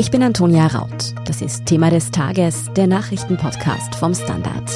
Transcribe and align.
Ich 0.00 0.12
bin 0.12 0.22
Antonia 0.22 0.68
Raut. 0.68 1.12
Das 1.24 1.42
ist 1.42 1.66
Thema 1.66 1.90
des 1.90 2.12
Tages, 2.12 2.70
der 2.76 2.86
Nachrichtenpodcast 2.86 3.96
vom 3.96 4.14
Standard. 4.14 4.70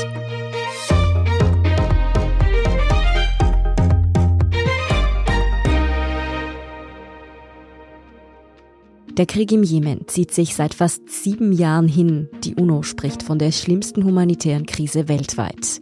Der 9.17 9.27
Krieg 9.27 9.53
im 9.53 9.63
Jemen 9.63 10.09
zieht 10.09 10.33
sich 10.33 10.57
seit 10.57 10.75
fast 10.75 11.09
sieben 11.09 11.53
Jahren 11.53 11.87
hin. 11.87 12.29
Die 12.43 12.57
UNO 12.57 12.83
spricht 12.83 13.23
von 13.23 13.39
der 13.39 13.53
schlimmsten 13.53 14.05
humanitären 14.05 14.67
Krise 14.67 15.07
weltweit. 15.07 15.81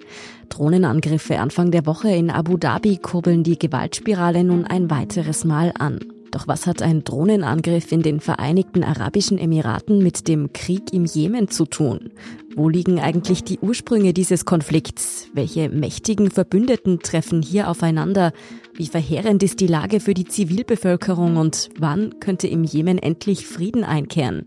Drohnenangriffe 0.51 1.39
Anfang 1.39 1.71
der 1.71 1.87
Woche 1.87 2.11
in 2.11 2.29
Abu 2.29 2.59
Dhabi 2.59 2.99
kurbeln 2.99 3.43
die 3.43 3.59
Gewaltspirale 3.59 4.45
nun 4.45 4.67
ein 4.67 4.91
weiteres 4.91 5.47
Mal 5.47 5.73
an. 5.79 6.01
Doch 6.31 6.47
was 6.47 6.67
hat 6.67 6.81
ein 6.81 7.03
Drohnenangriff 7.03 7.91
in 7.91 8.03
den 8.03 8.21
Vereinigten 8.21 8.85
Arabischen 8.85 9.39
Emiraten 9.39 10.03
mit 10.03 10.29
dem 10.29 10.53
Krieg 10.53 10.93
im 10.93 11.05
Jemen 11.05 11.49
zu 11.49 11.67
tun? 11.67 12.11
Wo 12.55 12.69
liegen 12.69 13.01
eigentlich 13.01 13.43
die 13.43 13.59
Ursprünge 13.59 14.13
dieses 14.13 14.45
Konflikts? 14.45 15.29
Welche 15.35 15.69
mächtigen 15.69 16.31
Verbündeten 16.31 17.01
treffen 17.01 17.43
hier 17.43 17.69
aufeinander? 17.69 18.33
Wie 18.75 18.87
verheerend 18.87 19.43
ist 19.43 19.61
die 19.61 19.67
Lage 19.67 19.99
für 19.99 20.15
die 20.15 20.25
Zivilbevölkerung 20.25 21.37
und 21.37 21.71
wann 21.79 22.21
könnte 22.21 22.47
im 22.47 22.65
Jemen 22.65 22.99
endlich 22.99 23.47
Frieden 23.47 23.83
einkehren? 23.83 24.47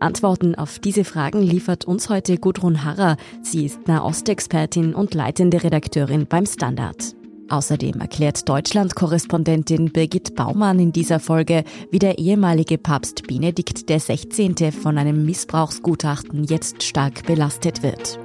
Antworten 0.00 0.54
auf 0.54 0.78
diese 0.78 1.04
Fragen 1.04 1.42
liefert 1.42 1.84
uns 1.84 2.08
heute 2.08 2.36
Gudrun 2.38 2.84
Harrer. 2.84 3.16
Sie 3.42 3.64
ist 3.66 3.86
Nahostexpertin 3.86 4.94
und 4.94 5.14
leitende 5.14 5.62
Redakteurin 5.62 6.26
beim 6.26 6.46
Standard. 6.46 7.14
Außerdem 7.52 8.00
erklärt 8.00 8.48
Deutschland-Korrespondentin 8.48 9.92
Birgit 9.92 10.34
Baumann 10.34 10.78
in 10.78 10.90
dieser 10.90 11.20
Folge, 11.20 11.64
wie 11.90 11.98
der 11.98 12.16
ehemalige 12.18 12.78
Papst 12.78 13.26
Benedikt 13.26 13.86
XVI. 13.86 14.72
von 14.72 14.96
einem 14.96 15.26
Missbrauchsgutachten 15.26 16.44
jetzt 16.44 16.82
stark 16.82 17.26
belastet 17.26 17.82
wird. 17.82 18.18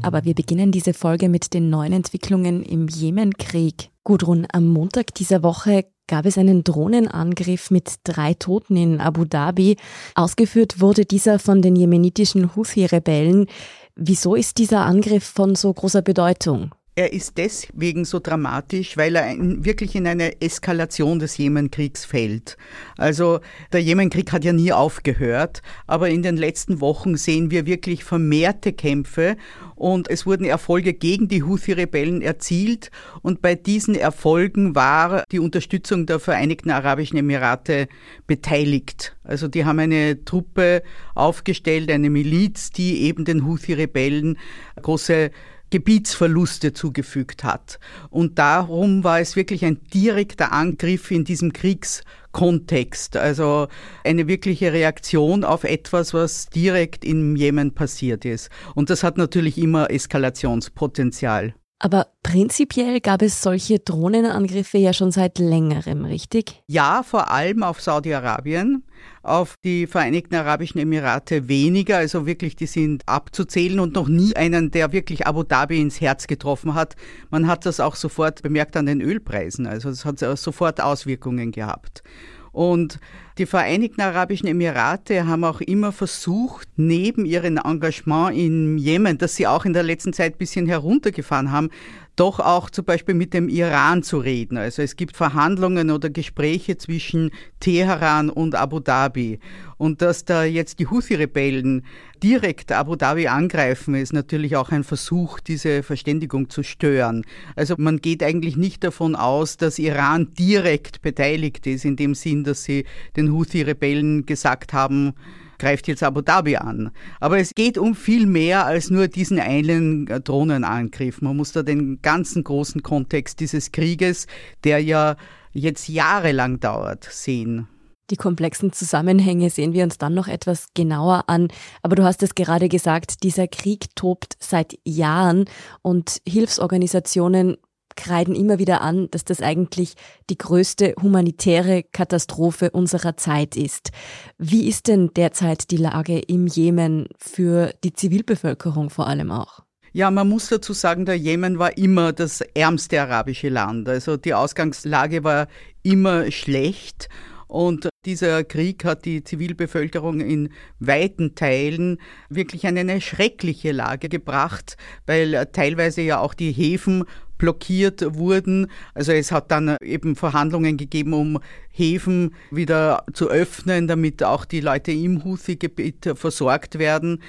Aber 0.00 0.24
wir 0.24 0.34
beginnen 0.34 0.72
diese 0.72 0.94
Folge 0.94 1.28
mit 1.28 1.52
den 1.52 1.68
neuen 1.68 1.92
Entwicklungen 1.92 2.62
im 2.62 2.88
Jemenkrieg. 2.88 3.90
Gudrun, 4.04 4.46
am 4.50 4.68
Montag 4.68 5.12
dieser 5.14 5.42
Woche 5.42 5.84
gab 6.06 6.24
es 6.24 6.38
einen 6.38 6.64
Drohnenangriff 6.64 7.70
mit 7.70 7.96
drei 8.04 8.32
Toten 8.32 8.74
in 8.74 9.00
Abu 9.02 9.26
Dhabi. 9.26 9.76
Ausgeführt 10.14 10.80
wurde 10.80 11.04
dieser 11.04 11.38
von 11.38 11.60
den 11.60 11.76
jemenitischen 11.76 12.56
Houthi-Rebellen. 12.56 13.48
Wieso 13.96 14.34
ist 14.34 14.56
dieser 14.56 14.86
Angriff 14.86 15.24
von 15.24 15.54
so 15.54 15.70
großer 15.74 16.00
Bedeutung? 16.00 16.70
Er 16.94 17.14
ist 17.14 17.38
deswegen 17.38 18.04
so 18.04 18.20
dramatisch, 18.20 18.98
weil 18.98 19.16
er 19.16 19.34
wirklich 19.38 19.94
in 19.94 20.06
eine 20.06 20.42
Eskalation 20.42 21.18
des 21.20 21.38
Jemenkriegs 21.38 22.04
fällt. 22.04 22.58
Also 22.98 23.40
der 23.72 23.82
Jemenkrieg 23.82 24.30
hat 24.30 24.44
ja 24.44 24.52
nie 24.52 24.72
aufgehört, 24.72 25.62
aber 25.86 26.10
in 26.10 26.22
den 26.22 26.36
letzten 26.36 26.82
Wochen 26.82 27.16
sehen 27.16 27.50
wir 27.50 27.64
wirklich 27.64 28.04
vermehrte 28.04 28.74
Kämpfe 28.74 29.38
und 29.74 30.10
es 30.10 30.26
wurden 30.26 30.44
Erfolge 30.44 30.92
gegen 30.92 31.28
die 31.28 31.42
Houthi-Rebellen 31.42 32.20
erzielt 32.20 32.90
und 33.22 33.40
bei 33.40 33.54
diesen 33.54 33.94
Erfolgen 33.94 34.74
war 34.74 35.24
die 35.32 35.38
Unterstützung 35.38 36.04
der 36.04 36.20
Vereinigten 36.20 36.70
Arabischen 36.70 37.16
Emirate 37.16 37.88
beteiligt. 38.26 39.16
Also 39.24 39.48
die 39.48 39.64
haben 39.64 39.78
eine 39.78 40.26
Truppe 40.26 40.82
aufgestellt, 41.14 41.90
eine 41.90 42.10
Miliz, 42.10 42.70
die 42.70 43.00
eben 43.04 43.24
den 43.24 43.46
Houthi-Rebellen 43.46 44.36
große 44.82 45.30
Gebietsverluste 45.72 46.74
zugefügt 46.74 47.44
hat. 47.44 47.80
Und 48.10 48.38
darum 48.38 49.04
war 49.04 49.20
es 49.20 49.36
wirklich 49.36 49.64
ein 49.64 49.80
direkter 49.94 50.52
Angriff 50.52 51.10
in 51.10 51.24
diesem 51.24 51.54
Kriegskontext, 51.54 53.16
also 53.16 53.68
eine 54.04 54.28
wirkliche 54.28 54.74
Reaktion 54.74 55.44
auf 55.44 55.64
etwas, 55.64 56.12
was 56.12 56.50
direkt 56.50 57.06
im 57.06 57.36
Jemen 57.36 57.72
passiert 57.72 58.26
ist. 58.26 58.50
Und 58.74 58.90
das 58.90 59.02
hat 59.02 59.16
natürlich 59.16 59.56
immer 59.56 59.90
Eskalationspotenzial. 59.90 61.54
Aber 61.84 62.06
prinzipiell 62.22 63.00
gab 63.00 63.22
es 63.22 63.42
solche 63.42 63.80
Drohnenangriffe 63.80 64.78
ja 64.78 64.92
schon 64.92 65.10
seit 65.10 65.40
längerem, 65.40 66.04
richtig? 66.04 66.62
Ja, 66.68 67.02
vor 67.02 67.28
allem 67.28 67.64
auf 67.64 67.80
Saudi-Arabien, 67.80 68.84
auf 69.24 69.56
die 69.64 69.88
Vereinigten 69.88 70.36
Arabischen 70.36 70.80
Emirate 70.80 71.48
weniger, 71.48 71.96
also 71.96 72.24
wirklich, 72.24 72.54
die 72.54 72.66
sind 72.66 73.02
abzuzählen 73.06 73.80
und 73.80 73.94
noch 73.94 74.06
nie 74.06 74.36
einen, 74.36 74.70
der 74.70 74.92
wirklich 74.92 75.26
Abu 75.26 75.42
Dhabi 75.42 75.80
ins 75.80 76.00
Herz 76.00 76.28
getroffen 76.28 76.74
hat. 76.74 76.94
Man 77.30 77.48
hat 77.48 77.66
das 77.66 77.80
auch 77.80 77.96
sofort 77.96 78.42
bemerkt 78.42 78.76
an 78.76 78.86
den 78.86 79.00
Ölpreisen, 79.00 79.66
also 79.66 79.88
es 79.88 80.04
hat 80.04 80.20
sofort 80.38 80.80
Auswirkungen 80.80 81.50
gehabt. 81.50 82.04
Und 82.52 83.00
die 83.38 83.46
Vereinigten 83.46 84.02
Arabischen 84.02 84.46
Emirate 84.46 85.26
haben 85.26 85.44
auch 85.44 85.60
immer 85.60 85.92
versucht, 85.92 86.68
neben 86.76 87.24
ihrem 87.24 87.56
Engagement 87.56 88.36
im 88.36 88.76
Jemen, 88.76 89.16
das 89.16 89.36
sie 89.36 89.46
auch 89.46 89.64
in 89.64 89.72
der 89.72 89.82
letzten 89.82 90.12
Zeit 90.12 90.34
ein 90.34 90.38
bisschen 90.38 90.66
heruntergefahren 90.66 91.50
haben, 91.50 91.70
doch 92.16 92.40
auch 92.40 92.68
zum 92.68 92.84
Beispiel 92.84 93.14
mit 93.14 93.32
dem 93.32 93.48
Iran 93.48 94.02
zu 94.02 94.18
reden. 94.18 94.58
Also 94.58 94.82
es 94.82 94.96
gibt 94.96 95.16
Verhandlungen 95.16 95.90
oder 95.90 96.10
Gespräche 96.10 96.76
zwischen 96.76 97.30
Teheran 97.60 98.28
und 98.28 98.54
Abu 98.54 98.80
Dhabi. 98.80 99.38
Und 99.78 100.02
dass 100.02 100.24
da 100.24 100.44
jetzt 100.44 100.78
die 100.78 100.86
Houthi-Rebellen 100.86 101.84
direkt 102.22 102.70
Abu 102.70 102.96
Dhabi 102.96 103.26
angreifen, 103.28 103.94
ist 103.94 104.12
natürlich 104.12 104.56
auch 104.56 104.70
ein 104.70 104.84
Versuch, 104.84 105.40
diese 105.40 105.82
Verständigung 105.82 106.50
zu 106.50 106.62
stören. 106.62 107.24
Also 107.56 107.74
man 107.78 107.98
geht 107.98 108.22
eigentlich 108.22 108.56
nicht 108.56 108.84
davon 108.84 109.16
aus, 109.16 109.56
dass 109.56 109.78
Iran 109.78 110.32
direkt 110.38 111.02
beteiligt 111.02 111.66
ist, 111.66 111.84
in 111.84 111.96
dem 111.96 112.14
Sinn, 112.14 112.44
dass 112.44 112.62
sie 112.62 112.84
den 113.16 113.21
Houthi-Rebellen 113.30 114.26
gesagt 114.26 114.72
haben, 114.72 115.12
greift 115.58 115.86
jetzt 115.86 116.02
Abu 116.02 116.22
Dhabi 116.22 116.56
an. 116.56 116.90
Aber 117.20 117.38
es 117.38 117.54
geht 117.54 117.78
um 117.78 117.94
viel 117.94 118.26
mehr 118.26 118.66
als 118.66 118.90
nur 118.90 119.06
diesen 119.06 119.38
einen 119.38 120.06
Drohnenangriff. 120.06 121.22
Man 121.22 121.36
muss 121.36 121.52
da 121.52 121.62
den 121.62 122.02
ganzen 122.02 122.42
großen 122.42 122.82
Kontext 122.82 123.38
dieses 123.38 123.70
Krieges, 123.70 124.26
der 124.64 124.82
ja 124.82 125.16
jetzt 125.52 125.88
jahrelang 125.88 126.58
dauert, 126.58 127.04
sehen. 127.04 127.68
Die 128.10 128.16
komplexen 128.16 128.72
Zusammenhänge 128.72 129.48
sehen 129.50 129.72
wir 129.72 129.84
uns 129.84 129.96
dann 129.96 130.14
noch 130.14 130.28
etwas 130.28 130.66
genauer 130.74 131.24
an. 131.28 131.48
Aber 131.82 131.94
du 131.94 132.02
hast 132.02 132.22
es 132.22 132.34
gerade 132.34 132.68
gesagt, 132.68 133.22
dieser 133.22 133.46
Krieg 133.46 133.94
tobt 133.94 134.34
seit 134.40 134.76
Jahren 134.84 135.44
und 135.80 136.20
Hilfsorganisationen 136.26 137.56
kreiden 137.96 138.34
immer 138.34 138.58
wieder 138.58 138.80
an, 138.80 139.08
dass 139.10 139.24
das 139.24 139.40
eigentlich 139.40 139.94
die 140.30 140.38
größte 140.38 140.94
humanitäre 141.00 141.82
Katastrophe 141.82 142.70
unserer 142.70 143.16
Zeit 143.16 143.56
ist. 143.56 143.90
Wie 144.38 144.68
ist 144.68 144.88
denn 144.88 145.10
derzeit 145.14 145.70
die 145.70 145.76
Lage 145.76 146.18
im 146.18 146.46
Jemen 146.46 147.08
für 147.18 147.72
die 147.84 147.92
Zivilbevölkerung 147.92 148.90
vor 148.90 149.06
allem 149.06 149.30
auch? 149.30 149.60
Ja, 149.94 150.10
man 150.10 150.28
muss 150.28 150.48
dazu 150.48 150.72
sagen, 150.72 151.04
der 151.04 151.18
Jemen 151.18 151.58
war 151.58 151.76
immer 151.76 152.14
das 152.14 152.40
ärmste 152.40 153.02
arabische 153.02 153.50
Land. 153.50 153.88
Also 153.88 154.16
die 154.16 154.32
Ausgangslage 154.32 155.22
war 155.22 155.48
immer 155.82 156.30
schlecht. 156.30 157.10
Und 157.46 157.90
dieser 158.06 158.42
Krieg 158.44 158.86
hat 158.86 159.04
die 159.04 159.22
Zivilbevölkerung 159.22 160.20
in 160.20 160.48
weiten 160.78 161.34
Teilen 161.34 161.98
wirklich 162.30 162.64
in 162.64 162.78
eine 162.78 163.02
schreckliche 163.02 163.72
Lage 163.72 164.08
gebracht, 164.08 164.78
weil 165.04 165.46
teilweise 165.52 166.00
ja 166.00 166.20
auch 166.20 166.32
die 166.32 166.52
Häfen 166.52 167.04
blockiert 167.42 168.14
wurden. 168.14 168.68
Also 168.94 169.10
es 169.10 169.32
hat 169.32 169.50
dann 169.50 169.76
eben 169.82 170.14
Verhandlungen 170.14 170.76
gegeben, 170.76 171.12
um 171.12 171.40
Häfen 171.72 172.36
wieder 172.52 173.04
zu 173.12 173.28
öffnen, 173.28 173.88
damit 173.88 174.22
auch 174.22 174.44
die 174.44 174.60
Leute 174.60 174.92
im 174.92 175.24
Houthi-Gebiet 175.24 176.12
versorgt 176.14 176.78
werden. 176.78 177.20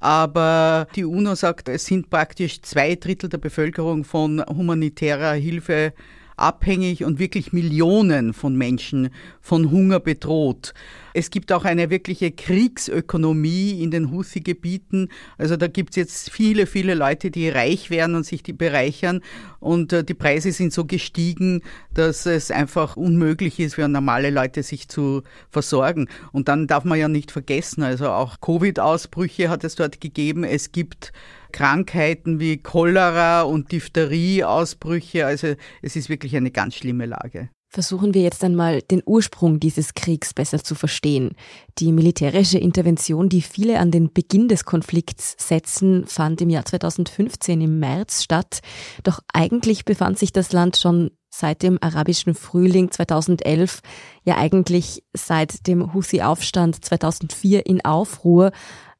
Aber 0.00 0.88
die 0.96 1.04
UNO 1.04 1.36
sagt, 1.36 1.68
es 1.68 1.86
sind 1.86 2.10
praktisch 2.10 2.62
zwei 2.62 2.96
Drittel 2.96 3.28
der 3.28 3.38
Bevölkerung 3.38 4.02
von 4.02 4.44
humanitärer 4.44 5.34
Hilfe 5.34 5.92
abhängig 6.36 7.04
und 7.04 7.20
wirklich 7.20 7.52
Millionen 7.52 8.32
von 8.32 8.56
Menschen 8.56 9.10
von 9.40 9.70
Hunger 9.70 10.00
bedroht. 10.00 10.74
Es 11.14 11.30
gibt 11.30 11.52
auch 11.52 11.64
eine 11.64 11.90
wirkliche 11.90 12.30
Kriegsökonomie 12.30 13.82
in 13.82 13.90
den 13.90 14.10
Houthi-Gebieten. 14.10 15.08
Also 15.38 15.56
da 15.56 15.66
gibt 15.66 15.90
es 15.90 15.96
jetzt 15.96 16.30
viele, 16.30 16.66
viele 16.66 16.94
Leute, 16.94 17.30
die 17.30 17.48
reich 17.48 17.90
werden 17.90 18.14
und 18.14 18.24
sich 18.24 18.42
die 18.42 18.52
bereichern. 18.52 19.20
Und 19.58 19.92
äh, 19.92 20.04
die 20.04 20.14
Preise 20.14 20.52
sind 20.52 20.72
so 20.72 20.84
gestiegen, 20.84 21.62
dass 21.94 22.26
es 22.26 22.50
einfach 22.50 22.96
unmöglich 22.96 23.60
ist 23.60 23.74
für 23.74 23.88
normale 23.88 24.30
Leute, 24.30 24.62
sich 24.62 24.88
zu 24.88 25.22
versorgen. 25.50 26.08
Und 26.32 26.48
dann 26.48 26.66
darf 26.66 26.84
man 26.84 26.98
ja 26.98 27.08
nicht 27.08 27.30
vergessen, 27.30 27.82
also 27.82 28.08
auch 28.10 28.40
Covid-Ausbrüche 28.40 29.50
hat 29.50 29.64
es 29.64 29.74
dort 29.74 30.00
gegeben. 30.00 30.44
Es 30.44 30.72
gibt 30.72 31.12
Krankheiten 31.52 32.40
wie 32.40 32.58
Cholera 32.58 33.42
und 33.42 33.72
Diphtherie-Ausbrüche. 33.72 35.26
Also 35.26 35.54
es 35.82 35.96
ist 35.96 36.08
wirklich 36.08 36.36
eine 36.36 36.50
ganz 36.50 36.76
schlimme 36.76 37.06
Lage. 37.06 37.50
Versuchen 37.72 38.14
wir 38.14 38.22
jetzt 38.22 38.42
einmal 38.42 38.82
den 38.82 39.00
Ursprung 39.06 39.60
dieses 39.60 39.94
Kriegs 39.94 40.34
besser 40.34 40.58
zu 40.58 40.74
verstehen. 40.74 41.36
Die 41.78 41.92
militärische 41.92 42.58
Intervention, 42.58 43.28
die 43.28 43.42
viele 43.42 43.78
an 43.78 43.92
den 43.92 44.12
Beginn 44.12 44.48
des 44.48 44.64
Konflikts 44.64 45.36
setzen, 45.38 46.04
fand 46.04 46.40
im 46.40 46.50
Jahr 46.50 46.64
2015 46.64 47.60
im 47.60 47.78
März 47.78 48.24
statt. 48.24 48.58
Doch 49.04 49.20
eigentlich 49.32 49.84
befand 49.84 50.18
sich 50.18 50.32
das 50.32 50.50
Land 50.50 50.78
schon 50.78 51.12
seit 51.32 51.62
dem 51.62 51.78
arabischen 51.80 52.34
Frühling 52.34 52.90
2011, 52.90 53.82
ja 54.24 54.36
eigentlich 54.36 55.04
seit 55.12 55.68
dem 55.68 55.94
Houthi-Aufstand 55.94 56.84
2004 56.84 57.66
in 57.66 57.84
Aufruhr. 57.84 58.50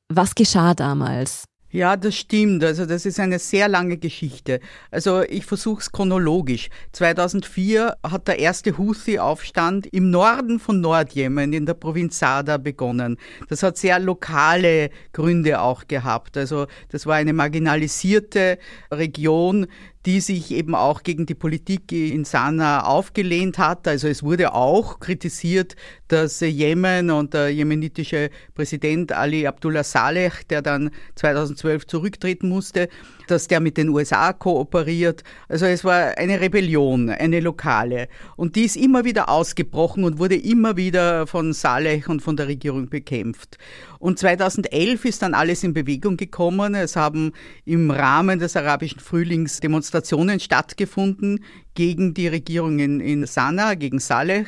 Was 0.08 0.36
geschah 0.36 0.74
damals? 0.74 1.49
Ja, 1.72 1.96
das 1.96 2.16
stimmt. 2.16 2.64
Also 2.64 2.84
das 2.84 3.06
ist 3.06 3.20
eine 3.20 3.38
sehr 3.38 3.68
lange 3.68 3.96
Geschichte. 3.96 4.58
Also 4.90 5.22
ich 5.22 5.46
versuche 5.46 5.80
es 5.80 5.92
chronologisch. 5.92 6.68
2004 6.92 7.96
hat 8.02 8.26
der 8.26 8.40
erste 8.40 8.76
Houthi-Aufstand 8.76 9.86
im 9.86 10.10
Norden 10.10 10.58
von 10.58 10.80
Nordjemen 10.80 11.52
in 11.52 11.66
der 11.66 11.74
Provinz 11.74 12.18
Sada 12.18 12.56
begonnen. 12.56 13.18
Das 13.48 13.62
hat 13.62 13.78
sehr 13.78 14.00
lokale 14.00 14.90
Gründe 15.12 15.60
auch 15.60 15.86
gehabt. 15.86 16.36
Also 16.36 16.66
das 16.88 17.06
war 17.06 17.14
eine 17.14 17.32
marginalisierte 17.32 18.58
Region, 18.90 19.68
die 20.06 20.20
sich 20.20 20.50
eben 20.52 20.74
auch 20.74 21.02
gegen 21.02 21.26
die 21.26 21.34
Politik 21.34 21.92
in 21.92 22.24
Sanaa 22.24 22.80
aufgelehnt 22.80 23.58
hat. 23.58 23.86
Also 23.86 24.08
es 24.08 24.22
wurde 24.22 24.54
auch 24.54 24.98
kritisiert, 24.98 25.76
dass 26.08 26.40
Jemen 26.40 27.10
und 27.10 27.34
der 27.34 27.50
jemenitische 27.50 28.30
Präsident 28.54 29.12
Ali 29.12 29.46
Abdullah 29.46 29.84
Saleh, 29.84 30.30
der 30.48 30.62
dann 30.62 30.90
2012 31.16 31.86
zurücktreten 31.86 32.48
musste, 32.48 32.88
dass 33.28 33.46
der 33.46 33.60
mit 33.60 33.76
den 33.76 33.90
USA 33.90 34.32
kooperiert. 34.32 35.22
Also 35.48 35.66
es 35.66 35.84
war 35.84 36.16
eine 36.16 36.40
Rebellion, 36.40 37.10
eine 37.10 37.40
lokale. 37.40 38.08
Und 38.36 38.56
die 38.56 38.64
ist 38.64 38.76
immer 38.76 39.04
wieder 39.04 39.28
ausgebrochen 39.28 40.04
und 40.04 40.18
wurde 40.18 40.36
immer 40.36 40.76
wieder 40.76 41.26
von 41.26 41.52
Saleh 41.52 42.02
und 42.08 42.22
von 42.22 42.36
der 42.36 42.48
Regierung 42.48 42.88
bekämpft. 42.88 43.58
Und 44.00 44.18
2011 44.18 45.04
ist 45.04 45.20
dann 45.20 45.34
alles 45.34 45.62
in 45.62 45.74
Bewegung 45.74 46.16
gekommen. 46.16 46.74
Es 46.74 46.96
haben 46.96 47.32
im 47.66 47.90
Rahmen 47.90 48.38
des 48.38 48.56
arabischen 48.56 48.98
Frühlings 48.98 49.60
Demonstrationen 49.60 50.40
stattgefunden 50.40 51.44
gegen 51.74 52.14
die 52.14 52.26
Regierung 52.26 52.78
in, 52.78 53.00
in 53.00 53.26
Sanaa, 53.26 53.74
gegen 53.74 53.98
Saleh. 53.98 54.46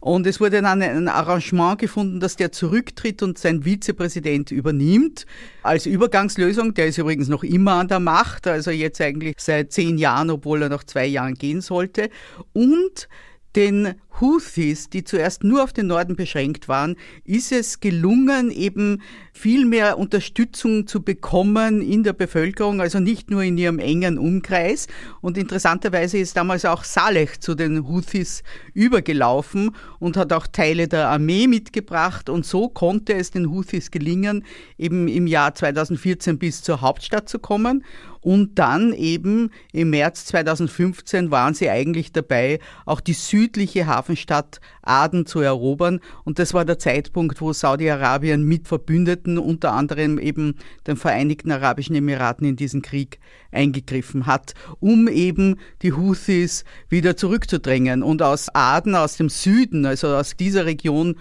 Und 0.00 0.26
es 0.26 0.40
wurde 0.40 0.62
dann 0.62 0.80
ein 0.80 1.08
Arrangement 1.08 1.78
gefunden, 1.78 2.20
dass 2.20 2.36
der 2.36 2.52
zurücktritt 2.52 3.22
und 3.22 3.36
sein 3.36 3.64
Vizepräsident 3.64 4.50
übernimmt 4.50 5.26
als 5.62 5.84
Übergangslösung. 5.84 6.72
Der 6.72 6.86
ist 6.86 6.96
übrigens 6.96 7.28
noch 7.28 7.44
immer 7.44 7.74
an 7.74 7.88
der 7.88 8.00
Macht, 8.00 8.46
also 8.46 8.70
jetzt 8.70 9.02
eigentlich 9.02 9.34
seit 9.38 9.72
zehn 9.72 9.98
Jahren, 9.98 10.30
obwohl 10.30 10.62
er 10.62 10.68
noch 10.70 10.84
zwei 10.84 11.04
Jahren 11.04 11.34
gehen 11.34 11.60
sollte. 11.60 12.08
Und 12.54 13.08
den 13.56 13.94
Houthis, 14.20 14.88
die 14.88 15.04
zuerst 15.04 15.44
nur 15.44 15.62
auf 15.62 15.72
den 15.72 15.88
Norden 15.88 16.16
beschränkt 16.16 16.68
waren, 16.68 16.96
ist 17.24 17.52
es 17.52 17.80
gelungen, 17.80 18.50
eben 18.50 19.02
viel 19.32 19.66
mehr 19.66 19.98
Unterstützung 19.98 20.86
zu 20.86 21.02
bekommen 21.02 21.82
in 21.82 22.02
der 22.02 22.14
Bevölkerung, 22.14 22.80
also 22.80 22.98
nicht 22.98 23.30
nur 23.30 23.42
in 23.42 23.58
ihrem 23.58 23.78
engen 23.78 24.18
Umkreis. 24.18 24.86
Und 25.20 25.36
interessanterweise 25.36 26.18
ist 26.18 26.36
damals 26.36 26.64
auch 26.64 26.84
Saleh 26.84 27.28
zu 27.40 27.54
den 27.54 27.86
Houthis 27.86 28.42
übergelaufen 28.72 29.72
und 29.98 30.16
hat 30.16 30.32
auch 30.32 30.46
Teile 30.46 30.88
der 30.88 31.08
Armee 31.08 31.46
mitgebracht. 31.46 32.30
Und 32.30 32.46
so 32.46 32.68
konnte 32.68 33.14
es 33.14 33.30
den 33.30 33.50
Houthis 33.50 33.90
gelingen, 33.90 34.44
eben 34.78 35.08
im 35.08 35.26
Jahr 35.26 35.54
2014 35.54 36.38
bis 36.38 36.62
zur 36.62 36.80
Hauptstadt 36.80 37.28
zu 37.28 37.38
kommen. 37.38 37.84
Und 38.26 38.58
dann 38.58 38.92
eben 38.92 39.50
im 39.72 39.90
März 39.90 40.24
2015 40.24 41.30
waren 41.30 41.54
sie 41.54 41.70
eigentlich 41.70 42.10
dabei, 42.10 42.58
auch 42.84 43.00
die 43.00 43.12
südliche 43.12 43.86
Hafenstadt 43.86 44.60
Aden 44.82 45.26
zu 45.26 45.38
erobern. 45.38 46.00
Und 46.24 46.40
das 46.40 46.52
war 46.52 46.64
der 46.64 46.80
Zeitpunkt, 46.80 47.40
wo 47.40 47.52
Saudi-Arabien 47.52 48.42
mit 48.42 48.66
Verbündeten, 48.66 49.38
unter 49.38 49.74
anderem 49.74 50.18
eben 50.18 50.56
den 50.88 50.96
Vereinigten 50.96 51.52
Arabischen 51.52 51.94
Emiraten, 51.94 52.48
in 52.48 52.56
diesen 52.56 52.82
Krieg 52.82 53.20
eingegriffen 53.52 54.26
hat, 54.26 54.54
um 54.80 55.06
eben 55.06 55.60
die 55.82 55.92
Houthis 55.92 56.64
wieder 56.88 57.16
zurückzudrängen. 57.16 58.02
Und 58.02 58.22
aus 58.22 58.48
Aden, 58.52 58.96
aus 58.96 59.16
dem 59.16 59.28
Süden, 59.28 59.86
also 59.86 60.08
aus 60.08 60.36
dieser 60.36 60.66
Region, 60.66 61.14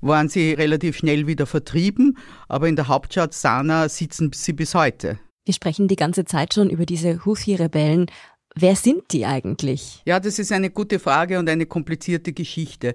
waren 0.00 0.28
sie 0.28 0.52
relativ 0.52 0.98
schnell 0.98 1.26
wieder 1.26 1.46
vertrieben, 1.46 2.18
aber 2.46 2.68
in 2.68 2.76
der 2.76 2.86
Hauptstadt 2.86 3.34
Sanaa 3.34 3.88
sitzen 3.88 4.30
sie 4.32 4.52
bis 4.52 4.76
heute. 4.76 5.18
Wir 5.44 5.54
sprechen 5.54 5.88
die 5.88 5.96
ganze 5.96 6.24
Zeit 6.24 6.54
schon 6.54 6.70
über 6.70 6.86
diese 6.86 7.24
Houthi-Rebellen. 7.24 8.06
Wer 8.54 8.76
sind 8.76 9.12
die 9.12 9.26
eigentlich? 9.26 10.02
Ja, 10.04 10.20
das 10.20 10.38
ist 10.38 10.52
eine 10.52 10.70
gute 10.70 10.98
Frage 10.98 11.38
und 11.38 11.48
eine 11.48 11.66
komplizierte 11.66 12.32
Geschichte. 12.32 12.94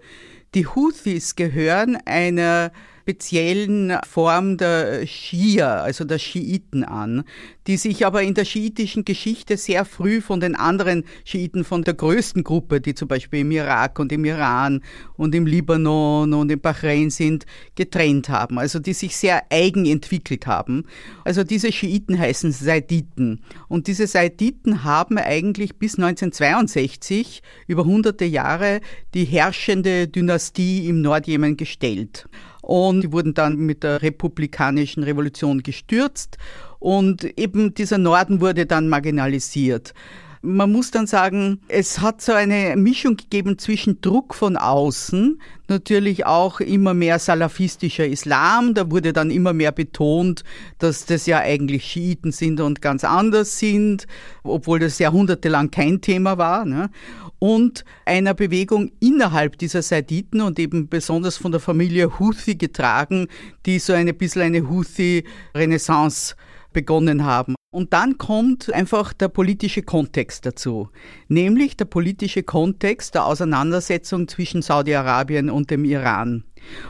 Die 0.54 0.66
Houthis 0.66 1.36
gehören 1.36 1.98
einer 2.06 2.72
speziellen 3.07 3.98
Form 4.06 4.57
der 4.57 5.07
Schia, 5.07 5.81
also 5.81 6.04
der 6.04 6.19
Schiiten 6.19 6.83
an, 6.83 7.24
die 7.65 7.77
sich 7.77 8.06
aber 8.06 8.21
in 8.21 8.33
der 8.33 8.44
schiitischen 8.44 9.06
Geschichte 9.06 9.56
sehr 9.56 9.86
früh 9.86 10.19
von 10.19 10.42
den 10.42 10.56
anderen 10.56 11.06
Schiiten, 11.24 11.63
von 11.63 11.83
der 11.83 11.94
größten 11.94 12.44
Gruppe, 12.44 12.81
die 12.81 12.95
zum 12.95 13.07
Beispiel 13.07 13.39
im 13.42 13.51
Irak 13.51 14.00
und 14.00 14.12
im 14.12 14.25
Iran 14.25 14.81
und 15.15 15.33
im 15.36 15.45
Libanon 15.45 16.33
und 16.33 16.51
im 16.51 16.59
Bahrain 16.59 17.09
sind, 17.09 17.45
getrennt 17.75 18.27
haben, 18.27 18.59
also 18.59 18.77
die 18.77 18.92
sich 18.92 19.15
sehr 19.15 19.42
eigen 19.50 19.86
entwickelt 19.86 20.45
haben. 20.45 20.83
Also 21.24 21.45
diese 21.45 21.71
Schiiten 21.71 22.19
heißen 22.19 22.51
Saiditen. 22.51 23.42
Und 23.69 23.88
diese 23.88 24.06
Saiditen 24.06 24.83
haben 24.83 25.18
eigentlich 25.18 25.77
bis 25.77 25.98
1962 25.98 27.42
über 27.68 27.86
hunderte 27.86 28.25
Jahre 28.25 28.81
die 29.13 29.24
herrschende 29.24 30.10
Dynastie 30.10 30.89
im 30.89 31.01
Nordjemen 31.01 31.56
gestellt 31.56 32.27
und 32.68 33.00
die 33.02 33.14
wurden 33.14 33.34
dann 33.34 33.56
mit 33.56 33.84
der 33.84 34.02
republikanischen 34.02 35.04
Revolution 35.04 35.64
gestürzt 35.64 36.38
und 36.80 37.24
eben 37.40 37.74
dieser 37.74 37.98
Norden 37.98 38.42
wurde 38.42 38.66
dann 38.66 38.90
marginalisiert. 38.90 39.94
Man 40.42 40.72
muss 40.72 40.92
dann 40.92 41.08
sagen, 41.08 41.62
es 41.69 42.00
hat 42.02 42.22
so 42.22 42.34
eine 42.34 42.75
Mischung 42.75 43.16
gegeben 43.16 43.58
zwischen 43.58 44.02
Druck 44.02 44.36
von 44.36 44.58
außen, 44.58 45.42
natürlich 45.69 46.25
auch 46.25 46.60
immer 46.60 46.94
mehr 46.94 47.19
salafistischer 47.19 48.06
Islam. 48.06 48.74
Da 48.74 48.92
wurde 48.92 49.13
dann 49.13 49.31
immer 49.31 49.54
mehr 49.54 49.72
betont, 49.72 50.44
dass 50.78 51.06
das 51.06 51.25
ja 51.25 51.40
eigentlich 51.40 51.86
Schiiten 51.86 52.31
sind 52.31 52.60
und 52.60 52.81
ganz 52.81 53.04
anders 53.04 53.60
sind, 53.60 54.08
obwohl 54.44 54.80
das 54.80 55.00
jahrhundertelang 55.00 55.72
kein 55.72 56.02
Thema 56.02 56.38
war. 56.38 56.66
Ne? 56.66 56.90
Und 57.39 57.86
einer 58.06 58.34
Bewegung 58.34 58.92
innerhalb 59.00 59.57
dieser 59.57 59.81
Saiditen 59.81 60.42
und 60.42 60.60
eben 60.60 60.89
besonders 60.89 61.38
von 61.38 61.51
der 61.51 61.62
Familie 61.62 62.19
Houthi 62.19 62.56
getragen, 62.56 63.28
die 63.66 63.80
so 63.80 63.94
ein 63.94 64.16
bisschen 64.18 64.44
eine 64.44 64.69
Houthi-Renaissance 64.69 66.36
begonnen 66.74 67.25
haben. 67.25 67.56
Und 67.69 67.94
dann 67.94 68.18
kommt 68.18 68.74
einfach 68.74 69.13
der 69.13 69.28
politische 69.28 69.84
Kontext 69.84 70.45
dazu, 70.45 70.89
nämlich 71.28 71.75
der 71.75 71.86
politische 71.86 72.44
Kontext 72.44 73.13
der 73.13 73.25
Auseinandersetzung 73.25 74.27
zwischen 74.27 74.62
Saudi-Arabien 74.62 75.50
und 75.50 75.70
dem 75.70 75.86
Iran. 75.86 76.44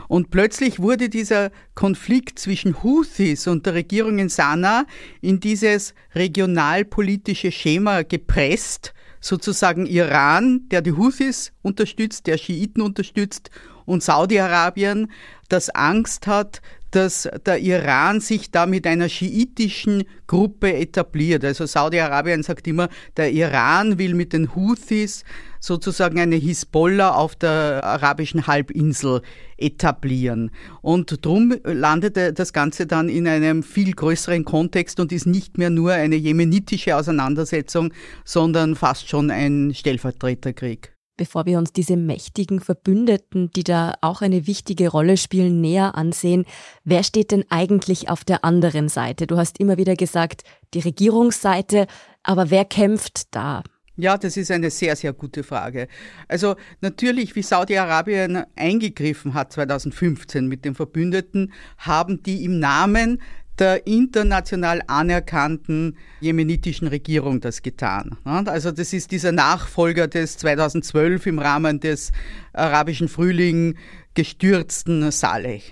Und 0.08 0.30
plötzlich 0.30 0.80
wurde 0.80 1.08
dieser 1.08 1.50
Konflikt 1.74 2.38
zwischen 2.38 2.82
Houthis 2.82 3.46
und 3.48 3.66
der 3.66 3.74
Regierung 3.74 4.18
in 4.18 4.28
Sanaa 4.28 4.84
in 5.20 5.40
dieses 5.40 5.94
regionalpolitische 6.14 7.52
Schema 7.52 8.02
gepresst, 8.02 8.94
sozusagen 9.20 9.86
Iran, 9.86 10.68
der 10.70 10.82
die 10.82 10.92
Houthis 10.92 11.52
unterstützt, 11.62 12.26
der 12.26 12.38
Schiiten 12.38 12.80
unterstützt 12.80 13.50
und 13.84 14.02
Saudi-Arabien, 14.02 15.10
das 15.48 15.70
Angst 15.70 16.26
hat, 16.26 16.60
dass 16.90 17.28
der 17.44 17.58
Iran 17.58 18.20
sich 18.20 18.50
da 18.50 18.66
mit 18.66 18.86
einer 18.86 19.08
schiitischen 19.08 20.04
Gruppe 20.26 20.74
etabliert. 20.74 21.44
Also 21.44 21.66
Saudi-Arabien 21.66 22.42
sagt 22.42 22.66
immer, 22.66 22.88
der 23.16 23.32
Iran 23.32 23.98
will 23.98 24.14
mit 24.14 24.32
den 24.32 24.54
Houthis 24.54 25.24
sozusagen 25.60 26.20
eine 26.20 26.36
Hisbollah 26.36 27.14
auf 27.14 27.34
der 27.34 27.82
arabischen 27.84 28.46
Halbinsel 28.46 29.22
etablieren. 29.56 30.50
Und 30.82 31.24
drum 31.24 31.54
landete 31.64 32.32
das 32.32 32.52
Ganze 32.52 32.86
dann 32.86 33.08
in 33.08 33.26
einem 33.26 33.62
viel 33.62 33.92
größeren 33.92 34.44
Kontext 34.44 35.00
und 35.00 35.12
ist 35.12 35.26
nicht 35.26 35.58
mehr 35.58 35.70
nur 35.70 35.92
eine 35.92 36.16
jemenitische 36.16 36.96
Auseinandersetzung, 36.96 37.92
sondern 38.24 38.76
fast 38.76 39.08
schon 39.08 39.30
ein 39.30 39.72
Stellvertreterkrieg 39.74 40.97
bevor 41.18 41.44
wir 41.44 41.58
uns 41.58 41.74
diese 41.74 41.98
mächtigen 41.98 42.60
Verbündeten, 42.60 43.50
die 43.50 43.64
da 43.64 43.94
auch 44.00 44.22
eine 44.22 44.46
wichtige 44.46 44.88
Rolle 44.88 45.18
spielen, 45.18 45.60
näher 45.60 45.94
ansehen, 45.96 46.46
wer 46.84 47.02
steht 47.02 47.30
denn 47.32 47.44
eigentlich 47.50 48.08
auf 48.08 48.24
der 48.24 48.44
anderen 48.44 48.88
Seite? 48.88 49.26
Du 49.26 49.36
hast 49.36 49.60
immer 49.60 49.76
wieder 49.76 49.96
gesagt, 49.96 50.44
die 50.72 50.80
Regierungsseite, 50.80 51.86
aber 52.22 52.48
wer 52.50 52.64
kämpft 52.64 53.34
da? 53.34 53.62
Ja, 54.00 54.16
das 54.16 54.36
ist 54.36 54.52
eine 54.52 54.70
sehr, 54.70 54.94
sehr 54.94 55.12
gute 55.12 55.42
Frage. 55.42 55.88
Also 56.28 56.54
natürlich, 56.80 57.34
wie 57.34 57.42
Saudi-Arabien 57.42 58.44
eingegriffen 58.54 59.34
hat 59.34 59.52
2015 59.52 60.46
mit 60.46 60.64
den 60.64 60.76
Verbündeten, 60.76 61.52
haben 61.78 62.22
die 62.22 62.44
im 62.44 62.60
Namen 62.60 63.20
der 63.58 63.86
international 63.86 64.82
anerkannten 64.86 65.96
jemenitischen 66.20 66.88
Regierung 66.88 67.40
das 67.40 67.62
getan. 67.62 68.16
Also 68.24 68.70
das 68.70 68.92
ist 68.92 69.10
dieser 69.10 69.32
Nachfolger 69.32 70.08
des 70.08 70.38
2012 70.38 71.26
im 71.26 71.38
Rahmen 71.38 71.80
des 71.80 72.12
arabischen 72.52 73.08
Frühling 73.08 73.76
gestürzten 74.14 75.12
Saleh. 75.12 75.62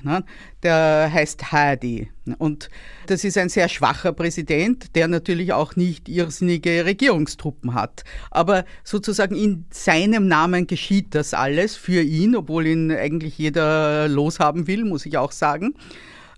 Der 0.63 1.11
heißt 1.13 1.51
Hadi. 1.51 2.09
Und 2.39 2.69
das 3.07 3.25
ist 3.25 3.37
ein 3.39 3.49
sehr 3.49 3.69
schwacher 3.69 4.13
Präsident, 4.13 4.95
der 4.95 5.09
natürlich 5.09 5.53
auch 5.53 5.75
nicht 5.75 6.09
irrsinnige 6.09 6.85
Regierungstruppen 6.85 7.75
hat. 7.75 8.05
Aber 8.31 8.65
sozusagen 8.85 9.35
in 9.35 9.67
seinem 9.71 10.29
Namen 10.29 10.69
geschieht 10.69 11.15
das 11.17 11.35
alles 11.35 11.75
für 11.75 12.03
ihn, 12.03 12.37
obwohl 12.37 12.67
ihn 12.67 12.93
eigentlich 12.93 13.37
jeder 13.37 14.07
loshaben 14.07 14.69
will, 14.69 14.85
muss 14.85 15.07
ich 15.07 15.19
auch 15.19 15.33
sagen. 15.33 15.75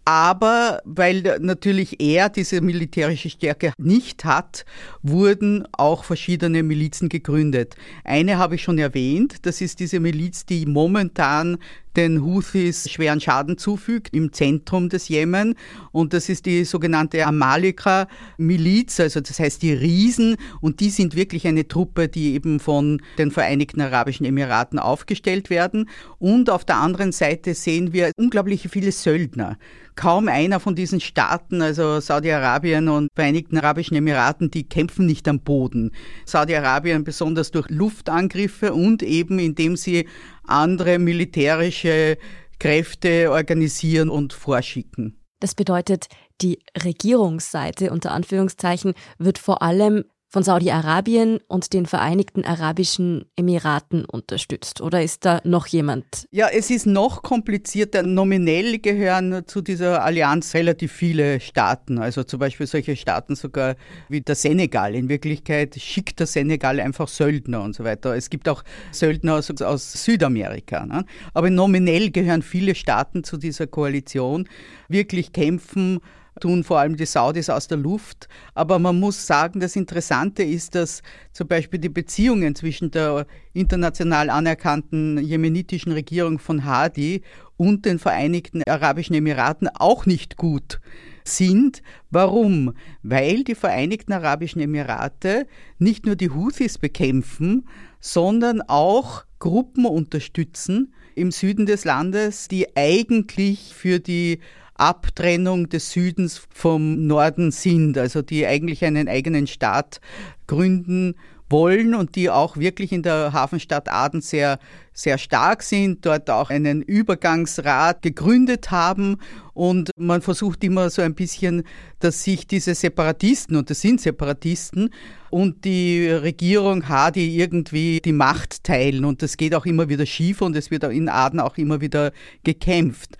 Aber 0.08 0.80
weil 0.86 1.36
natürlich 1.38 2.00
er 2.00 2.30
diese 2.30 2.62
militärische 2.62 3.28
Stärke 3.28 3.74
nicht 3.76 4.24
hat, 4.24 4.64
wurden 5.02 5.68
auch 5.72 6.02
verschiedene 6.02 6.62
Milizen 6.62 7.10
gegründet. 7.10 7.76
Eine 8.04 8.38
habe 8.38 8.54
ich 8.54 8.62
schon 8.62 8.78
erwähnt, 8.78 9.44
das 9.44 9.60
ist 9.60 9.80
diese 9.80 10.00
Miliz, 10.00 10.46
die 10.46 10.64
momentan 10.64 11.58
den 11.98 12.24
Houthis 12.24 12.88
schweren 12.88 13.20
Schaden 13.20 13.58
zufügt 13.58 14.14
im 14.14 14.32
Zentrum 14.32 14.88
des 14.88 15.08
Jemen. 15.08 15.56
Und 15.90 16.12
das 16.12 16.28
ist 16.28 16.46
die 16.46 16.62
sogenannte 16.64 17.26
Amalika-Miliz, 17.26 19.00
also 19.00 19.20
das 19.20 19.40
heißt 19.40 19.60
die 19.62 19.72
Riesen. 19.72 20.36
Und 20.60 20.78
die 20.78 20.90
sind 20.90 21.16
wirklich 21.16 21.46
eine 21.48 21.66
Truppe, 21.66 22.08
die 22.08 22.34
eben 22.34 22.60
von 22.60 23.02
den 23.18 23.32
Vereinigten 23.32 23.80
Arabischen 23.80 24.24
Emiraten 24.24 24.78
aufgestellt 24.78 25.50
werden. 25.50 25.88
Und 26.18 26.50
auf 26.50 26.64
der 26.64 26.76
anderen 26.76 27.10
Seite 27.10 27.54
sehen 27.54 27.92
wir 27.92 28.12
unglaublich 28.16 28.68
viele 28.70 28.92
Söldner. 28.92 29.58
Kaum 29.96 30.28
einer 30.28 30.60
von 30.60 30.76
diesen 30.76 31.00
Staaten, 31.00 31.60
also 31.60 31.98
Saudi-Arabien 31.98 32.88
und 32.88 33.08
Vereinigten 33.16 33.58
Arabischen 33.58 33.96
Emiraten, 33.96 34.48
die 34.48 34.62
kämpfen 34.62 35.06
nicht 35.06 35.26
am 35.26 35.40
Boden. 35.40 35.90
Saudi-Arabien 36.24 37.02
besonders 37.02 37.50
durch 37.50 37.68
Luftangriffe 37.68 38.72
und 38.72 39.02
eben 39.02 39.40
indem 39.40 39.74
sie 39.74 40.06
andere 40.48 40.98
militärische 40.98 42.18
Kräfte 42.58 43.30
organisieren 43.30 44.08
und 44.08 44.32
vorschicken. 44.32 45.20
Das 45.40 45.54
bedeutet, 45.54 46.06
die 46.40 46.58
Regierungsseite 46.84 47.90
unter 47.90 48.12
Anführungszeichen 48.12 48.94
wird 49.18 49.38
vor 49.38 49.62
allem 49.62 50.04
von 50.28 50.42
Saudi-Arabien 50.42 51.40
und 51.48 51.72
den 51.72 51.86
Vereinigten 51.86 52.44
Arabischen 52.44 53.24
Emiraten 53.34 54.04
unterstützt? 54.04 54.82
Oder 54.82 55.02
ist 55.02 55.24
da 55.24 55.40
noch 55.44 55.66
jemand? 55.66 56.26
Ja, 56.30 56.48
es 56.52 56.70
ist 56.70 56.86
noch 56.86 57.22
komplizierter. 57.22 58.02
Nominell 58.02 58.78
gehören 58.78 59.44
zu 59.46 59.62
dieser 59.62 60.04
Allianz 60.04 60.54
relativ 60.54 60.92
viele 60.92 61.40
Staaten, 61.40 61.98
also 61.98 62.24
zum 62.24 62.40
Beispiel 62.40 62.66
solche 62.66 62.94
Staaten 62.94 63.36
sogar 63.36 63.76
wie 64.08 64.20
der 64.20 64.34
Senegal. 64.34 64.94
In 64.94 65.08
Wirklichkeit 65.08 65.74
schickt 65.76 66.20
der 66.20 66.26
Senegal 66.26 66.78
einfach 66.78 67.08
Söldner 67.08 67.62
und 67.62 67.74
so 67.74 67.84
weiter. 67.84 68.14
Es 68.14 68.28
gibt 68.28 68.48
auch 68.50 68.64
Söldner 68.92 69.36
aus, 69.36 69.50
aus 69.62 69.92
Südamerika. 70.04 70.84
Ne? 70.84 71.04
Aber 71.32 71.48
nominell 71.48 72.10
gehören 72.10 72.42
viele 72.42 72.74
Staaten 72.74 73.24
zu 73.24 73.38
dieser 73.38 73.66
Koalition. 73.66 74.46
Wirklich 74.88 75.32
kämpfen 75.32 76.00
tun 76.38 76.64
vor 76.64 76.78
allem 76.78 76.96
die 76.96 77.06
Saudis 77.06 77.50
aus 77.50 77.68
der 77.68 77.78
Luft. 77.78 78.28
Aber 78.54 78.78
man 78.78 78.98
muss 78.98 79.26
sagen, 79.26 79.60
das 79.60 79.76
Interessante 79.76 80.42
ist, 80.42 80.74
dass 80.74 81.02
zum 81.32 81.48
Beispiel 81.48 81.80
die 81.80 81.88
Beziehungen 81.88 82.54
zwischen 82.54 82.90
der 82.90 83.26
international 83.52 84.30
anerkannten 84.30 85.18
jemenitischen 85.18 85.92
Regierung 85.92 86.38
von 86.38 86.64
Hadi 86.64 87.22
und 87.56 87.84
den 87.84 87.98
Vereinigten 87.98 88.62
Arabischen 88.66 89.14
Emiraten 89.14 89.68
auch 89.68 90.06
nicht 90.06 90.36
gut 90.36 90.80
sind. 91.24 91.82
Warum? 92.10 92.74
Weil 93.02 93.44
die 93.44 93.54
Vereinigten 93.54 94.12
Arabischen 94.12 94.60
Emirate 94.60 95.46
nicht 95.78 96.06
nur 96.06 96.16
die 96.16 96.30
Houthis 96.30 96.78
bekämpfen, 96.78 97.68
sondern 98.00 98.62
auch 98.62 99.24
Gruppen 99.38 99.86
unterstützen 99.86 100.94
im 101.14 101.30
Süden 101.30 101.66
des 101.66 101.84
Landes, 101.84 102.48
die 102.48 102.76
eigentlich 102.76 103.74
für 103.74 103.98
die 103.98 104.40
Abtrennung 104.78 105.68
des 105.68 105.92
Südens 105.92 106.40
vom 106.50 107.06
Norden 107.06 107.50
sind, 107.50 107.98
also 107.98 108.22
die 108.22 108.46
eigentlich 108.46 108.84
einen 108.84 109.08
eigenen 109.08 109.46
Staat 109.46 110.00
gründen 110.46 111.14
wollen 111.50 111.94
und 111.94 112.14
die 112.14 112.30
auch 112.30 112.56
wirklich 112.56 112.92
in 112.92 113.02
der 113.02 113.32
Hafenstadt 113.32 113.88
Aden 113.90 114.20
sehr, 114.20 114.58
sehr 114.92 115.18
stark 115.18 115.62
sind, 115.62 116.04
dort 116.04 116.28
auch 116.30 116.50
einen 116.50 116.82
Übergangsrat 116.82 118.02
gegründet 118.02 118.70
haben 118.70 119.18
und 119.54 119.90
man 119.96 120.20
versucht 120.20 120.62
immer 120.62 120.90
so 120.90 121.02
ein 121.02 121.14
bisschen, 121.14 121.64
dass 122.00 122.22
sich 122.22 122.46
diese 122.46 122.74
Separatisten, 122.74 123.56
und 123.56 123.70
das 123.70 123.80
sind 123.80 124.00
Separatisten, 124.00 124.90
und 125.30 125.64
die 125.64 126.08
Regierung 126.08 126.88
Hadi 126.88 127.38
irgendwie 127.38 128.00
die 128.00 128.12
Macht 128.12 128.64
teilen 128.64 129.04
und 129.04 129.22
das 129.22 129.36
geht 129.36 129.54
auch 129.54 129.66
immer 129.66 129.88
wieder 129.88 130.06
schief 130.06 130.42
und 130.42 130.56
es 130.56 130.70
wird 130.70 130.84
in 130.84 131.08
Aden 131.08 131.40
auch 131.40 131.56
immer 131.56 131.80
wieder 131.80 132.12
gekämpft. 132.44 133.16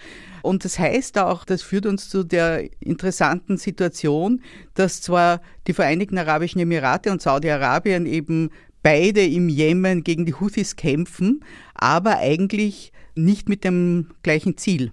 Und 0.48 0.64
das 0.64 0.78
heißt 0.78 1.18
auch, 1.18 1.44
das 1.44 1.60
führt 1.60 1.84
uns 1.84 2.08
zu 2.08 2.24
der 2.24 2.70
interessanten 2.80 3.58
Situation, 3.58 4.40
dass 4.72 5.02
zwar 5.02 5.42
die 5.66 5.74
Vereinigten 5.74 6.16
Arabischen 6.16 6.58
Emirate 6.58 7.12
und 7.12 7.20
Saudi-Arabien 7.20 8.06
eben 8.06 8.48
beide 8.82 9.22
im 9.26 9.50
Jemen 9.50 10.04
gegen 10.04 10.24
die 10.24 10.32
Houthis 10.32 10.76
kämpfen, 10.76 11.44
aber 11.74 12.16
eigentlich 12.16 12.94
nicht 13.14 13.50
mit 13.50 13.62
dem 13.62 14.06
gleichen 14.22 14.56
Ziel. 14.56 14.92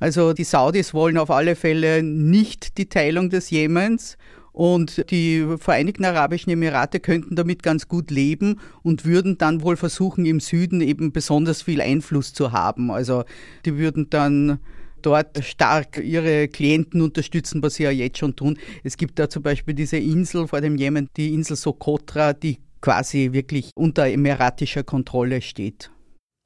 Also 0.00 0.34
die 0.34 0.44
Saudis 0.44 0.92
wollen 0.92 1.16
auf 1.16 1.30
alle 1.30 1.56
Fälle 1.56 2.02
nicht 2.02 2.76
die 2.76 2.90
Teilung 2.90 3.30
des 3.30 3.48
Jemens 3.48 4.18
und 4.52 5.10
die 5.10 5.46
Vereinigten 5.58 6.04
Arabischen 6.04 6.52
Emirate 6.52 7.00
könnten 7.00 7.36
damit 7.36 7.62
ganz 7.62 7.88
gut 7.88 8.10
leben 8.10 8.60
und 8.82 9.06
würden 9.06 9.38
dann 9.38 9.62
wohl 9.62 9.78
versuchen, 9.78 10.26
im 10.26 10.40
Süden 10.40 10.82
eben 10.82 11.10
besonders 11.10 11.62
viel 11.62 11.80
Einfluss 11.80 12.34
zu 12.34 12.52
haben. 12.52 12.90
Also 12.90 13.24
die 13.64 13.78
würden 13.78 14.10
dann 14.10 14.58
dort 15.02 15.42
stark 15.44 15.98
ihre 15.98 16.48
Klienten 16.48 17.00
unterstützen, 17.00 17.62
was 17.62 17.74
sie 17.74 17.84
ja 17.84 17.90
jetzt 17.90 18.18
schon 18.18 18.36
tun. 18.36 18.58
Es 18.84 18.96
gibt 18.96 19.18
da 19.18 19.28
zum 19.28 19.42
Beispiel 19.42 19.74
diese 19.74 19.96
Insel 19.96 20.48
vor 20.48 20.60
dem 20.60 20.76
Jemen, 20.76 21.08
die 21.16 21.34
Insel 21.34 21.56
Sokotra, 21.56 22.32
die 22.32 22.58
quasi 22.80 23.32
wirklich 23.32 23.70
unter 23.74 24.06
emiratischer 24.06 24.82
Kontrolle 24.82 25.42
steht. 25.42 25.90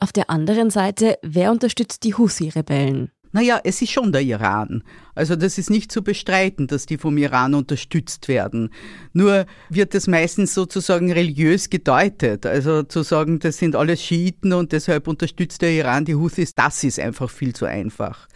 Auf 0.00 0.12
der 0.12 0.28
anderen 0.30 0.70
Seite, 0.70 1.18
wer 1.22 1.50
unterstützt 1.50 2.04
die 2.04 2.14
Husi-Rebellen? 2.14 3.10
Naja, 3.32 3.60
es 3.64 3.82
ist 3.82 3.90
schon 3.90 4.12
der 4.12 4.22
Iran. 4.22 4.84
Also 5.14 5.36
das 5.36 5.58
ist 5.58 5.70
nicht 5.70 5.92
zu 5.92 6.02
bestreiten, 6.02 6.66
dass 6.66 6.86
die 6.86 6.98
vom 6.98 7.16
Iran 7.18 7.54
unterstützt 7.54 8.28
werden. 8.28 8.70
Nur 9.12 9.46
wird 9.68 9.94
das 9.94 10.06
meistens 10.06 10.54
sozusagen 10.54 11.12
religiös 11.12 11.70
gedeutet. 11.70 12.46
Also 12.46 12.82
zu 12.82 13.02
sagen, 13.02 13.38
das 13.38 13.58
sind 13.58 13.76
alles 13.76 14.02
Schiiten 14.02 14.52
und 14.52 14.72
deshalb 14.72 15.06
unterstützt 15.06 15.62
der 15.62 15.70
Iran 15.70 16.04
die 16.04 16.14
Houthis, 16.14 16.54
das 16.54 16.82
ist 16.84 16.98
einfach 16.98 17.30
viel 17.30 17.54
zu 17.54 17.66
einfach. 17.66 18.28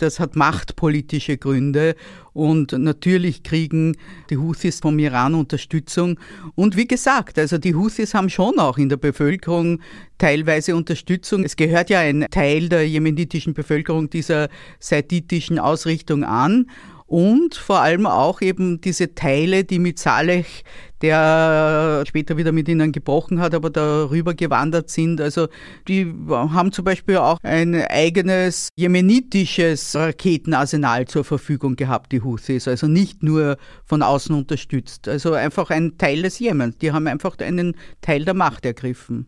Das 0.00 0.20
hat 0.20 0.36
machtpolitische 0.36 1.38
Gründe 1.38 1.96
und 2.32 2.72
natürlich 2.72 3.42
kriegen 3.42 3.96
die 4.28 4.36
Houthis 4.36 4.80
vom 4.80 4.98
Iran 4.98 5.34
Unterstützung. 5.34 6.20
Und 6.54 6.76
wie 6.76 6.86
gesagt, 6.86 7.38
also 7.38 7.56
die 7.56 7.74
Houthis 7.74 8.12
haben 8.12 8.28
schon 8.28 8.58
auch 8.58 8.76
in 8.76 8.90
der 8.90 8.98
Bevölkerung 8.98 9.80
teilweise 10.18 10.76
Unterstützung. 10.76 11.44
Es 11.44 11.56
gehört 11.56 11.88
ja 11.90 12.00
ein 12.00 12.26
Teil 12.30 12.68
der 12.68 12.86
jemenitischen 12.86 13.54
Bevölkerung 13.54 14.10
dieser 14.10 14.48
saiditischen 14.78 15.58
Ausrichtung 15.58 15.95
Richtung 15.96 16.24
an 16.24 16.66
und 17.06 17.54
vor 17.54 17.80
allem 17.80 18.04
auch 18.04 18.42
eben 18.42 18.80
diese 18.80 19.14
Teile, 19.14 19.64
die 19.64 19.78
mit 19.78 19.98
Saleh, 19.98 20.44
der 21.02 22.02
später 22.06 22.36
wieder 22.36 22.50
mit 22.50 22.68
ihnen 22.68 22.90
gebrochen 22.90 23.40
hat, 23.40 23.54
aber 23.54 23.70
darüber 23.70 24.34
gewandert 24.34 24.90
sind. 24.90 25.20
Also 25.20 25.46
die 25.86 26.12
haben 26.28 26.72
zum 26.72 26.84
Beispiel 26.84 27.18
auch 27.18 27.38
ein 27.42 27.74
eigenes 27.74 28.70
jemenitisches 28.76 29.94
Raketenarsenal 29.94 31.06
zur 31.06 31.24
Verfügung 31.24 31.76
gehabt, 31.76 32.10
die 32.12 32.22
Houthis. 32.22 32.66
Also 32.66 32.88
nicht 32.88 33.22
nur 33.22 33.56
von 33.84 34.02
außen 34.02 34.34
unterstützt. 34.34 35.06
Also 35.06 35.32
einfach 35.32 35.70
ein 35.70 35.98
Teil 35.98 36.22
des 36.22 36.38
Jemens. 36.40 36.78
Die 36.78 36.90
haben 36.90 37.06
einfach 37.06 37.38
einen 37.38 37.76
Teil 38.00 38.24
der 38.24 38.34
Macht 38.34 38.66
ergriffen. 38.66 39.26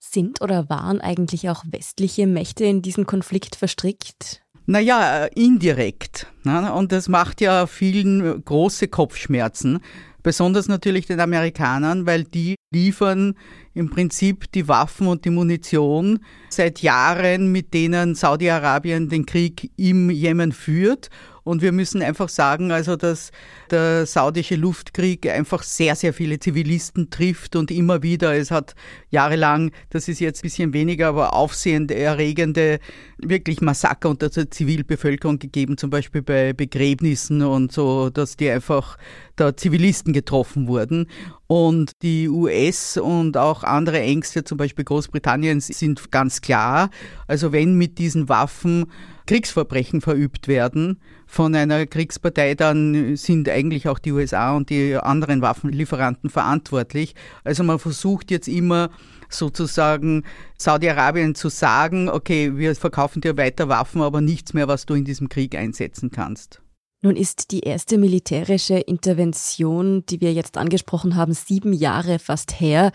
Sind 0.00 0.40
oder 0.40 0.68
waren 0.70 1.00
eigentlich 1.00 1.50
auch 1.50 1.64
westliche 1.70 2.26
Mächte 2.26 2.64
in 2.64 2.82
diesen 2.82 3.04
Konflikt 3.06 3.56
verstrickt? 3.56 4.43
Naja, 4.66 5.26
indirekt. 5.34 6.26
Ne? 6.42 6.72
Und 6.72 6.92
das 6.92 7.08
macht 7.08 7.40
ja 7.40 7.66
vielen 7.66 8.44
große 8.44 8.88
Kopfschmerzen. 8.88 9.80
Besonders 10.22 10.68
natürlich 10.68 11.06
den 11.06 11.20
Amerikanern, 11.20 12.06
weil 12.06 12.24
die 12.24 12.54
liefern 12.72 13.34
im 13.74 13.90
Prinzip 13.90 14.50
die 14.52 14.66
Waffen 14.68 15.06
und 15.06 15.26
die 15.26 15.30
Munition 15.30 16.20
seit 16.48 16.80
Jahren, 16.80 17.52
mit 17.52 17.74
denen 17.74 18.14
Saudi-Arabien 18.14 19.10
den 19.10 19.26
Krieg 19.26 19.70
im 19.76 20.08
Jemen 20.08 20.52
führt 20.52 21.10
Und 21.44 21.62
wir 21.62 21.72
müssen 21.72 22.02
einfach 22.02 22.28
sagen, 22.30 22.72
also 22.72 22.96
dass 22.96 23.30
der 23.70 24.06
saudische 24.06 24.56
Luftkrieg 24.56 25.26
einfach 25.28 25.62
sehr, 25.62 25.94
sehr 25.94 26.14
viele 26.14 26.38
Zivilisten 26.38 27.10
trifft 27.10 27.54
und 27.54 27.70
immer 27.70 28.02
wieder. 28.02 28.34
Es 28.34 28.50
hat 28.50 28.74
jahrelang, 29.10 29.70
das 29.90 30.08
ist 30.08 30.20
jetzt 30.20 30.40
ein 30.40 30.42
bisschen 30.42 30.72
weniger, 30.72 31.08
aber 31.08 31.34
aufsehend 31.34 31.90
erregende 31.90 32.80
wirklich 33.18 33.60
Massaker 33.60 34.08
unter 34.08 34.30
der 34.30 34.50
Zivilbevölkerung 34.50 35.38
gegeben, 35.38 35.76
zum 35.76 35.90
Beispiel 35.90 36.22
bei 36.22 36.52
Begräbnissen 36.52 37.42
und 37.42 37.72
so, 37.72 38.10
dass 38.10 38.36
die 38.36 38.50
einfach 38.50 38.96
da 39.36 39.56
Zivilisten 39.56 40.12
getroffen 40.12 40.68
wurden. 40.68 41.06
Und 41.46 41.92
die 42.02 42.28
US 42.28 42.96
und 42.96 43.36
auch 43.36 43.64
andere 43.64 44.00
Ängste, 44.00 44.44
zum 44.44 44.58
Beispiel 44.58 44.84
Großbritannien, 44.84 45.60
sind 45.60 46.10
ganz 46.10 46.40
klar. 46.40 46.90
Also 47.26 47.52
wenn 47.52 47.74
mit 47.74 47.98
diesen 47.98 48.28
Waffen 48.28 48.86
Kriegsverbrechen 49.26 50.02
verübt 50.02 50.48
werden 50.48 51.00
von 51.26 51.54
einer 51.54 51.86
Kriegspartei, 51.86 52.54
dann 52.54 53.16
sind 53.16 53.48
eigentlich 53.48 53.88
auch 53.88 53.98
die 53.98 54.12
USA 54.12 54.54
und 54.54 54.68
die 54.68 54.96
anderen 54.96 55.40
Waffenlieferanten 55.40 56.28
verantwortlich. 56.28 57.14
Also 57.42 57.64
man 57.64 57.78
versucht 57.78 58.30
jetzt 58.30 58.48
immer 58.48 58.90
sozusagen 59.30 60.24
Saudi-Arabien 60.58 61.34
zu 61.34 61.48
sagen, 61.48 62.08
okay, 62.08 62.56
wir 62.56 62.74
verkaufen 62.76 63.22
dir 63.22 63.36
weiter 63.36 63.68
Waffen, 63.68 64.02
aber 64.02 64.20
nichts 64.20 64.52
mehr, 64.52 64.68
was 64.68 64.86
du 64.86 64.94
in 64.94 65.04
diesem 65.04 65.28
Krieg 65.28 65.54
einsetzen 65.56 66.10
kannst. 66.10 66.63
Nun 67.04 67.16
ist 67.16 67.50
die 67.50 67.60
erste 67.60 67.98
militärische 67.98 68.78
Intervention, 68.78 70.06
die 70.06 70.22
wir 70.22 70.32
jetzt 70.32 70.56
angesprochen 70.56 71.16
haben, 71.16 71.34
sieben 71.34 71.74
Jahre 71.74 72.18
fast 72.18 72.58
her. 72.58 72.92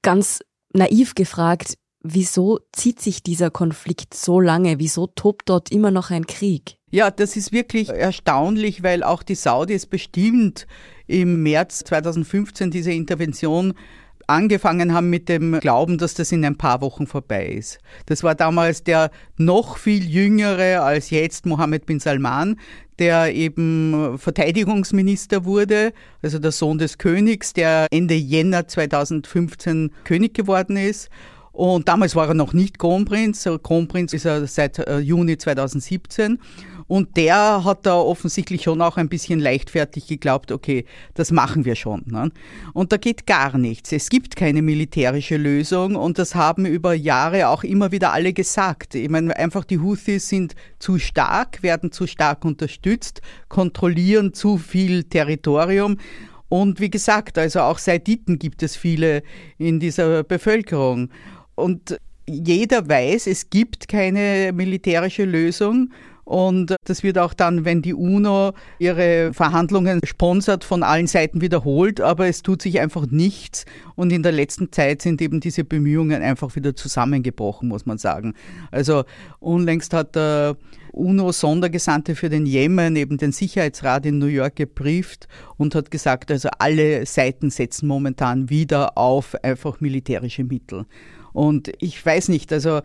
Ganz 0.00 0.40
naiv 0.72 1.14
gefragt, 1.14 1.76
wieso 2.02 2.60
zieht 2.72 3.02
sich 3.02 3.22
dieser 3.22 3.50
Konflikt 3.50 4.14
so 4.14 4.40
lange? 4.40 4.78
Wieso 4.78 5.06
tobt 5.06 5.50
dort 5.50 5.70
immer 5.70 5.90
noch 5.90 6.10
ein 6.10 6.26
Krieg? 6.26 6.78
Ja, 6.90 7.10
das 7.10 7.36
ist 7.36 7.52
wirklich 7.52 7.90
erstaunlich, 7.90 8.82
weil 8.82 9.02
auch 9.02 9.22
die 9.22 9.34
Saudis 9.34 9.84
bestimmt 9.84 10.66
im 11.06 11.42
März 11.42 11.84
2015 11.84 12.70
diese 12.70 12.92
Intervention 12.92 13.74
angefangen 14.26 14.92
haben 14.92 15.10
mit 15.10 15.28
dem 15.28 15.60
Glauben, 15.60 15.98
dass 15.98 16.14
das 16.14 16.32
in 16.32 16.44
ein 16.44 16.56
paar 16.56 16.80
Wochen 16.80 17.06
vorbei 17.06 17.46
ist. 17.46 17.78
Das 18.06 18.22
war 18.22 18.34
damals 18.34 18.84
der 18.84 19.10
noch 19.36 19.76
viel 19.76 20.08
jüngere 20.08 20.82
als 20.82 21.10
jetzt 21.10 21.46
Mohammed 21.46 21.86
bin 21.86 22.00
Salman, 22.00 22.58
der 22.98 23.34
eben 23.34 24.18
Verteidigungsminister 24.18 25.44
wurde, 25.44 25.92
also 26.22 26.38
der 26.38 26.52
Sohn 26.52 26.78
des 26.78 26.98
Königs, 26.98 27.52
der 27.52 27.86
Ende 27.90 28.14
Jänner 28.14 28.68
2015 28.68 29.90
König 30.04 30.34
geworden 30.34 30.76
ist. 30.76 31.08
Und 31.52 31.86
damals 31.88 32.16
war 32.16 32.28
er 32.28 32.34
noch 32.34 32.54
nicht 32.54 32.78
Kronprinz. 32.78 33.46
Kronprinz 33.62 34.14
ist 34.14 34.24
er 34.24 34.46
seit 34.46 34.78
äh, 34.78 34.98
Juni 34.98 35.36
2017. 35.36 36.38
Und 36.92 37.16
der 37.16 37.64
hat 37.64 37.86
da 37.86 37.94
offensichtlich 37.94 38.64
schon 38.64 38.82
auch 38.82 38.98
ein 38.98 39.08
bisschen 39.08 39.40
leichtfertig 39.40 40.08
geglaubt, 40.08 40.52
okay, 40.52 40.84
das 41.14 41.30
machen 41.30 41.64
wir 41.64 41.74
schon. 41.74 42.02
Ne? 42.04 42.30
Und 42.74 42.92
da 42.92 42.98
geht 42.98 43.26
gar 43.26 43.56
nichts. 43.56 43.92
Es 43.92 44.10
gibt 44.10 44.36
keine 44.36 44.60
militärische 44.60 45.38
Lösung 45.38 45.96
und 45.96 46.18
das 46.18 46.34
haben 46.34 46.66
über 46.66 46.92
Jahre 46.92 47.48
auch 47.48 47.64
immer 47.64 47.92
wieder 47.92 48.12
alle 48.12 48.34
gesagt. 48.34 48.94
Ich 48.94 49.08
meine, 49.08 49.34
einfach 49.34 49.64
die 49.64 49.78
Houthis 49.78 50.28
sind 50.28 50.54
zu 50.80 50.98
stark, 50.98 51.62
werden 51.62 51.92
zu 51.92 52.06
stark 52.06 52.44
unterstützt, 52.44 53.22
kontrollieren 53.48 54.34
zu 54.34 54.58
viel 54.58 55.04
Territorium. 55.04 55.96
Und 56.50 56.78
wie 56.78 56.90
gesagt, 56.90 57.38
also 57.38 57.60
auch 57.60 57.78
Saiditen 57.78 58.38
gibt 58.38 58.62
es 58.62 58.76
viele 58.76 59.22
in 59.56 59.80
dieser 59.80 60.24
Bevölkerung. 60.24 61.08
Und 61.54 61.98
jeder 62.28 62.86
weiß, 62.86 63.28
es 63.28 63.48
gibt 63.48 63.88
keine 63.88 64.52
militärische 64.52 65.24
Lösung. 65.24 65.90
Und 66.24 66.76
das 66.84 67.02
wird 67.02 67.18
auch 67.18 67.34
dann, 67.34 67.64
wenn 67.64 67.82
die 67.82 67.94
UNO 67.94 68.52
ihre 68.78 69.32
Verhandlungen 69.32 70.00
sponsert, 70.04 70.64
von 70.64 70.82
allen 70.82 71.06
Seiten 71.06 71.40
wiederholt, 71.40 72.00
aber 72.00 72.28
es 72.28 72.42
tut 72.42 72.62
sich 72.62 72.80
einfach 72.80 73.06
nichts. 73.10 73.64
Und 73.96 74.12
in 74.12 74.22
der 74.22 74.32
letzten 74.32 74.70
Zeit 74.70 75.02
sind 75.02 75.20
eben 75.20 75.40
diese 75.40 75.64
Bemühungen 75.64 76.22
einfach 76.22 76.54
wieder 76.54 76.76
zusammengebrochen, 76.76 77.68
muss 77.68 77.86
man 77.86 77.98
sagen. 77.98 78.34
Also 78.70 79.04
unlängst 79.40 79.92
hat 79.94 80.14
der 80.14 80.56
UNO-Sondergesandte 80.92 82.14
für 82.14 82.28
den 82.28 82.46
Jemen 82.46 82.96
eben 82.96 83.16
den 83.16 83.32
Sicherheitsrat 83.32 84.06
in 84.06 84.18
New 84.18 84.26
York 84.26 84.56
gebrieft 84.56 85.26
und 85.56 85.74
hat 85.74 85.90
gesagt, 85.90 86.30
also 86.30 86.50
alle 86.58 87.06
Seiten 87.06 87.50
setzen 87.50 87.88
momentan 87.88 88.50
wieder 88.50 88.96
auf 88.96 89.34
einfach 89.42 89.80
militärische 89.80 90.44
Mittel. 90.44 90.84
Und 91.32 91.72
ich 91.80 92.04
weiß 92.04 92.28
nicht, 92.28 92.52
also 92.52 92.82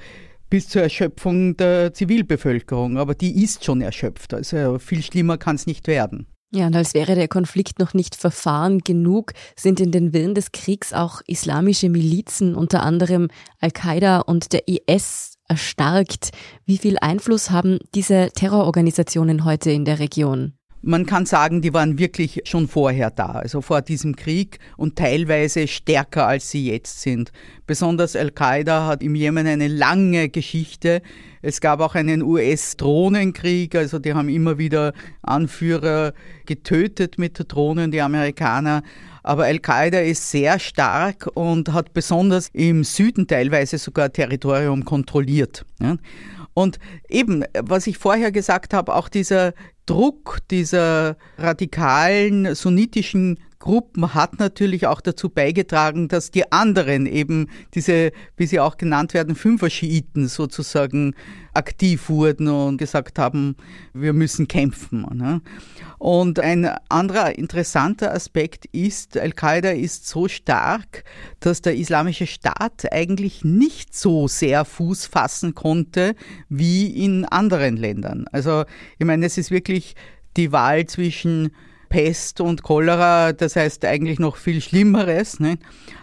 bis 0.49 0.69
zur 0.69 0.81
Erschöpfung 0.81 1.57
der 1.57 1.93
Zivilbevölkerung. 1.93 2.97
Aber 2.97 3.15
die 3.15 3.43
ist 3.43 3.65
schon 3.65 3.81
erschöpft. 3.81 4.33
Also 4.33 4.79
viel 4.79 5.03
schlimmer 5.03 5.37
kann 5.37 5.55
es 5.55 5.67
nicht 5.67 5.87
werden. 5.87 6.27
Ja, 6.53 6.67
und 6.67 6.75
als 6.75 6.93
wäre 6.93 7.15
der 7.15 7.27
Konflikt 7.27 7.77
noch 7.77 7.93
nicht 7.93 8.15
verfahren 8.15 8.79
genug, 8.79 9.33
sind 9.57 9.81
in 9.81 9.91
den 9.91 10.13
Willen 10.13 10.33
des 10.33 10.53
Kriegs 10.53 10.93
auch 10.93 11.21
islamische 11.27 11.89
Milizen, 11.89 12.55
unter 12.55 12.83
anderem 12.83 13.27
Al-Qaida 13.59 14.19
und 14.19 14.53
der 14.53 14.63
IS, 14.67 15.33
erstarkt. 15.49 16.31
Wie 16.65 16.77
viel 16.77 16.97
Einfluss 16.99 17.51
haben 17.51 17.79
diese 17.95 18.29
Terrororganisationen 18.33 19.45
heute 19.45 19.71
in 19.71 19.85
der 19.85 19.99
Region? 19.99 20.56
Man 20.81 21.05
kann 21.05 21.25
sagen, 21.25 21.61
die 21.61 21.73
waren 21.73 21.97
wirklich 21.97 22.41
schon 22.45 22.67
vorher 22.67 23.09
da, 23.09 23.31
also 23.31 23.61
vor 23.61 23.81
diesem 23.81 24.15
Krieg 24.15 24.59
und 24.77 24.95
teilweise 24.95 25.67
stärker, 25.67 26.27
als 26.27 26.51
sie 26.51 26.69
jetzt 26.69 27.01
sind. 27.01 27.31
Besonders 27.65 28.15
Al-Qaida 28.15 28.85
hat 28.85 29.01
im 29.01 29.15
Jemen 29.15 29.47
eine 29.47 29.67
lange 29.67 30.29
Geschichte. 30.29 31.01
Es 31.41 31.61
gab 31.61 31.79
auch 31.79 31.95
einen 31.95 32.21
US-Drohnenkrieg, 32.21 33.75
also 33.75 33.97
die 33.99 34.13
haben 34.13 34.29
immer 34.29 34.57
wieder 34.59 34.93
Anführer 35.23 36.13
getötet 36.45 37.17
mit 37.17 37.43
Drohnen, 37.47 37.91
die 37.91 38.01
Amerikaner. 38.01 38.83
Aber 39.23 39.45
Al-Qaida 39.45 39.99
ist 39.99 40.29
sehr 40.29 40.59
stark 40.59 41.27
und 41.33 41.73
hat 41.73 41.93
besonders 41.93 42.49
im 42.53 42.83
Süden 42.83 43.27
teilweise 43.27 43.77
sogar 43.77 44.13
Territorium 44.13 44.85
kontrolliert. 44.85 45.65
Und 46.57 46.79
eben, 47.07 47.43
was 47.61 47.85
ich 47.85 47.99
vorher 47.99 48.31
gesagt 48.31 48.73
habe, 48.73 48.95
auch 48.95 49.09
dieser 49.09 49.53
Druck 49.85 50.39
dieser 50.49 51.15
radikalen 51.37 52.55
sunnitischen 52.55 53.37
Gruppen 53.59 54.13
hat 54.13 54.39
natürlich 54.39 54.85
auch 54.85 55.01
dazu 55.01 55.29
beigetragen, 55.29 56.07
dass 56.07 56.29
die 56.29 56.51
anderen 56.51 57.07
eben 57.07 57.47
diese, 57.73 58.11
wie 58.35 58.45
sie 58.45 58.59
auch 58.59 58.77
genannt 58.77 59.13
werden, 59.15 59.35
Fünfer-Schiiten 59.35 60.27
sozusagen 60.27 61.15
aktiv 61.53 62.07
wurden 62.09 62.47
und 62.49 62.77
gesagt 62.77 63.17
haben, 63.17 63.55
wir 63.93 64.13
müssen 64.13 64.47
kämpfen. 64.47 65.07
Ne? 65.11 65.41
Und 65.97 66.39
ein 66.39 66.69
anderer 66.87 67.37
interessanter 67.37 68.13
Aspekt 68.13 68.65
ist, 68.67 69.17
Al-Qaida 69.17 69.71
ist 69.71 70.07
so 70.07 70.27
stark, 70.27 71.03
dass 71.39 71.61
der 71.61 71.75
islamische 71.75 72.27
Staat 72.27 72.91
eigentlich 72.91 73.43
nicht 73.43 73.95
so 73.95 74.27
sehr 74.27 74.65
Fuß 74.65 75.07
fassen 75.07 75.55
konnte 75.55 76.15
wie 76.47 77.03
in 77.03 77.25
anderen 77.25 77.75
Ländern. 77.75 78.25
Also 78.31 78.65
ich 78.99 79.05
meine, 79.05 79.25
es 79.25 79.39
ist 79.39 79.49
wirklich 79.49 79.95
die 80.35 80.51
Wahl 80.51 80.85
zwischen 80.85 81.51
Pest 81.89 82.41
und 82.41 82.63
Cholera, 82.63 83.33
das 83.33 83.55
heißt 83.55 83.85
eigentlich 83.85 84.19
noch 84.19 84.35
viel 84.35 84.61
Schlimmeres. 84.61 85.39
Ne? 85.39 85.57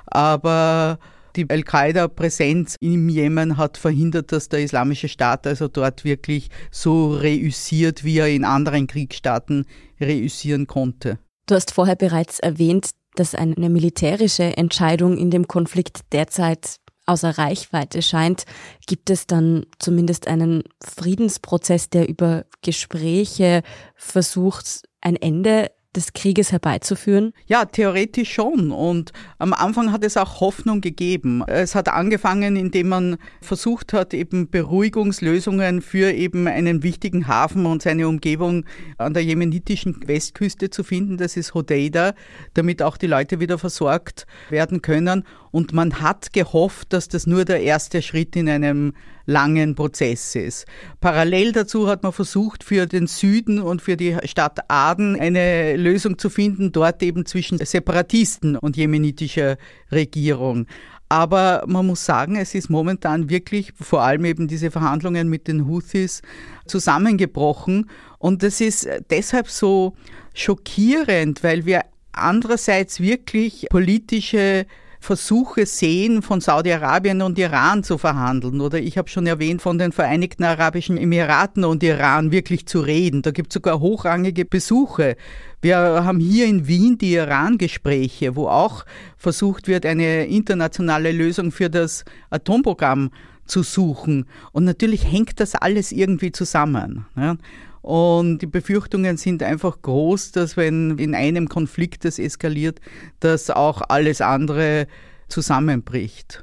Aber 0.06 0.98
die 1.36 1.48
Al-Qaida-Präsenz 1.48 2.76
im 2.80 3.08
Jemen 3.08 3.56
hat 3.56 3.76
verhindert, 3.76 4.32
dass 4.32 4.48
der 4.48 4.60
Islamische 4.60 5.08
Staat 5.08 5.46
also 5.46 5.68
dort 5.68 6.04
wirklich 6.04 6.48
so 6.70 7.12
reüssiert, 7.12 8.04
wie 8.04 8.18
er 8.18 8.28
in 8.28 8.44
anderen 8.44 8.86
Kriegsstaaten 8.86 9.66
reüssieren 10.00 10.66
konnte. 10.66 11.18
Du 11.46 11.54
hast 11.54 11.72
vorher 11.72 11.96
bereits 11.96 12.38
erwähnt, 12.38 12.90
dass 13.16 13.34
eine 13.34 13.68
militärische 13.68 14.56
Entscheidung 14.56 15.18
in 15.18 15.30
dem 15.30 15.46
Konflikt 15.46 16.00
derzeit 16.12 16.78
außer 17.06 17.36
Reichweite 17.36 18.02
scheint, 18.02 18.44
gibt 18.86 19.10
es 19.10 19.26
dann 19.26 19.66
zumindest 19.78 20.26
einen 20.26 20.64
Friedensprozess, 20.82 21.90
der 21.90 22.08
über 22.08 22.46
Gespräche 22.62 23.62
versucht, 23.94 24.82
ein 25.04 25.16
Ende 25.16 25.70
des 25.94 26.12
Krieges 26.12 26.52
herbeizuführen? 26.52 27.32
Ja, 27.46 27.64
theoretisch 27.64 28.32
schon. 28.32 28.72
Und 28.72 29.12
am 29.38 29.52
Anfang 29.52 29.92
hat 29.92 30.04
es 30.04 30.16
auch 30.16 30.40
Hoffnung 30.40 30.80
gegeben. 30.80 31.44
Es 31.46 31.74
hat 31.74 31.88
angefangen, 31.88 32.56
indem 32.56 32.88
man 32.88 33.16
versucht 33.40 33.92
hat, 33.92 34.12
eben 34.12 34.50
Beruhigungslösungen 34.50 35.82
für 35.82 36.12
eben 36.12 36.48
einen 36.48 36.82
wichtigen 36.82 37.28
Hafen 37.28 37.66
und 37.66 37.82
seine 37.82 38.08
Umgebung 38.08 38.64
an 38.98 39.14
der 39.14 39.24
jemenitischen 39.24 40.06
Westküste 40.06 40.70
zu 40.70 40.82
finden. 40.82 41.16
Das 41.16 41.36
ist 41.36 41.54
Hodeida, 41.54 42.14
damit 42.54 42.82
auch 42.82 42.96
die 42.96 43.06
Leute 43.06 43.40
wieder 43.40 43.58
versorgt 43.58 44.26
werden 44.50 44.82
können. 44.82 45.24
Und 45.54 45.72
man 45.72 46.00
hat 46.00 46.32
gehofft, 46.32 46.92
dass 46.92 47.06
das 47.06 47.28
nur 47.28 47.44
der 47.44 47.62
erste 47.62 48.02
Schritt 48.02 48.34
in 48.34 48.48
einem 48.48 48.92
langen 49.24 49.76
Prozess 49.76 50.34
ist. 50.34 50.66
Parallel 51.00 51.52
dazu 51.52 51.86
hat 51.86 52.02
man 52.02 52.10
versucht, 52.10 52.64
für 52.64 52.86
den 52.86 53.06
Süden 53.06 53.60
und 53.60 53.80
für 53.80 53.96
die 53.96 54.16
Stadt 54.24 54.58
Aden 54.66 55.14
eine 55.14 55.76
Lösung 55.76 56.18
zu 56.18 56.28
finden, 56.28 56.72
dort 56.72 57.04
eben 57.04 57.24
zwischen 57.24 57.64
Separatisten 57.64 58.56
und 58.56 58.76
jemenitischer 58.76 59.56
Regierung. 59.92 60.66
Aber 61.08 61.62
man 61.68 61.86
muss 61.86 62.04
sagen, 62.04 62.34
es 62.34 62.56
ist 62.56 62.68
momentan 62.68 63.30
wirklich, 63.30 63.74
vor 63.80 64.02
allem 64.02 64.24
eben 64.24 64.48
diese 64.48 64.72
Verhandlungen 64.72 65.28
mit 65.28 65.46
den 65.46 65.68
Houthis, 65.68 66.22
zusammengebrochen. 66.66 67.88
Und 68.18 68.42
das 68.42 68.60
ist 68.60 68.88
deshalb 69.08 69.48
so 69.48 69.94
schockierend, 70.34 71.44
weil 71.44 71.64
wir 71.64 71.82
andererseits 72.10 72.98
wirklich 72.98 73.66
politische 73.70 74.66
Versuche 75.04 75.66
sehen, 75.66 76.22
von 76.22 76.40
Saudi-Arabien 76.40 77.20
und 77.20 77.38
Iran 77.38 77.84
zu 77.84 77.98
verhandeln. 77.98 78.62
Oder 78.62 78.78
ich 78.78 78.96
habe 78.96 79.10
schon 79.10 79.26
erwähnt, 79.26 79.60
von 79.60 79.76
den 79.76 79.92
Vereinigten 79.92 80.44
Arabischen 80.44 80.96
Emiraten 80.96 81.64
und 81.64 81.82
Iran 81.82 82.32
wirklich 82.32 82.66
zu 82.66 82.80
reden. 82.80 83.20
Da 83.20 83.30
gibt 83.30 83.50
es 83.50 83.54
sogar 83.54 83.80
hochrangige 83.80 84.46
Besuche. 84.46 85.16
Wir 85.60 85.76
haben 85.76 86.20
hier 86.20 86.46
in 86.46 86.66
Wien 86.68 86.96
die 86.96 87.12
Iran-Gespräche, 87.12 88.34
wo 88.34 88.48
auch 88.48 88.86
versucht 89.18 89.68
wird, 89.68 89.84
eine 89.84 90.24
internationale 90.24 91.12
Lösung 91.12 91.52
für 91.52 91.68
das 91.68 92.06
Atomprogramm 92.30 93.10
zu 93.44 93.62
suchen. 93.62 94.24
Und 94.52 94.64
natürlich 94.64 95.04
hängt 95.04 95.38
das 95.38 95.54
alles 95.54 95.92
irgendwie 95.92 96.32
zusammen. 96.32 97.04
Ja. 97.14 97.36
Und 97.84 98.38
die 98.38 98.46
Befürchtungen 98.46 99.18
sind 99.18 99.42
einfach 99.42 99.82
groß, 99.82 100.32
dass 100.32 100.56
wenn 100.56 100.96
in 100.96 101.14
einem 101.14 101.50
Konflikt 101.50 102.06
das 102.06 102.18
eskaliert, 102.18 102.80
dass 103.20 103.50
auch 103.50 103.82
alles 103.86 104.22
andere 104.22 104.86
zusammenbricht. 105.28 106.42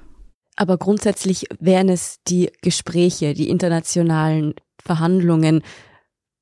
Aber 0.56 0.77
grundsätzlich 0.77 1.47
wären 1.60 1.89
es 1.89 2.19
die 2.27 2.51
Gespräche, 2.62 3.34
die 3.34 3.49
internationalen 3.49 4.54
Verhandlungen, 4.80 5.63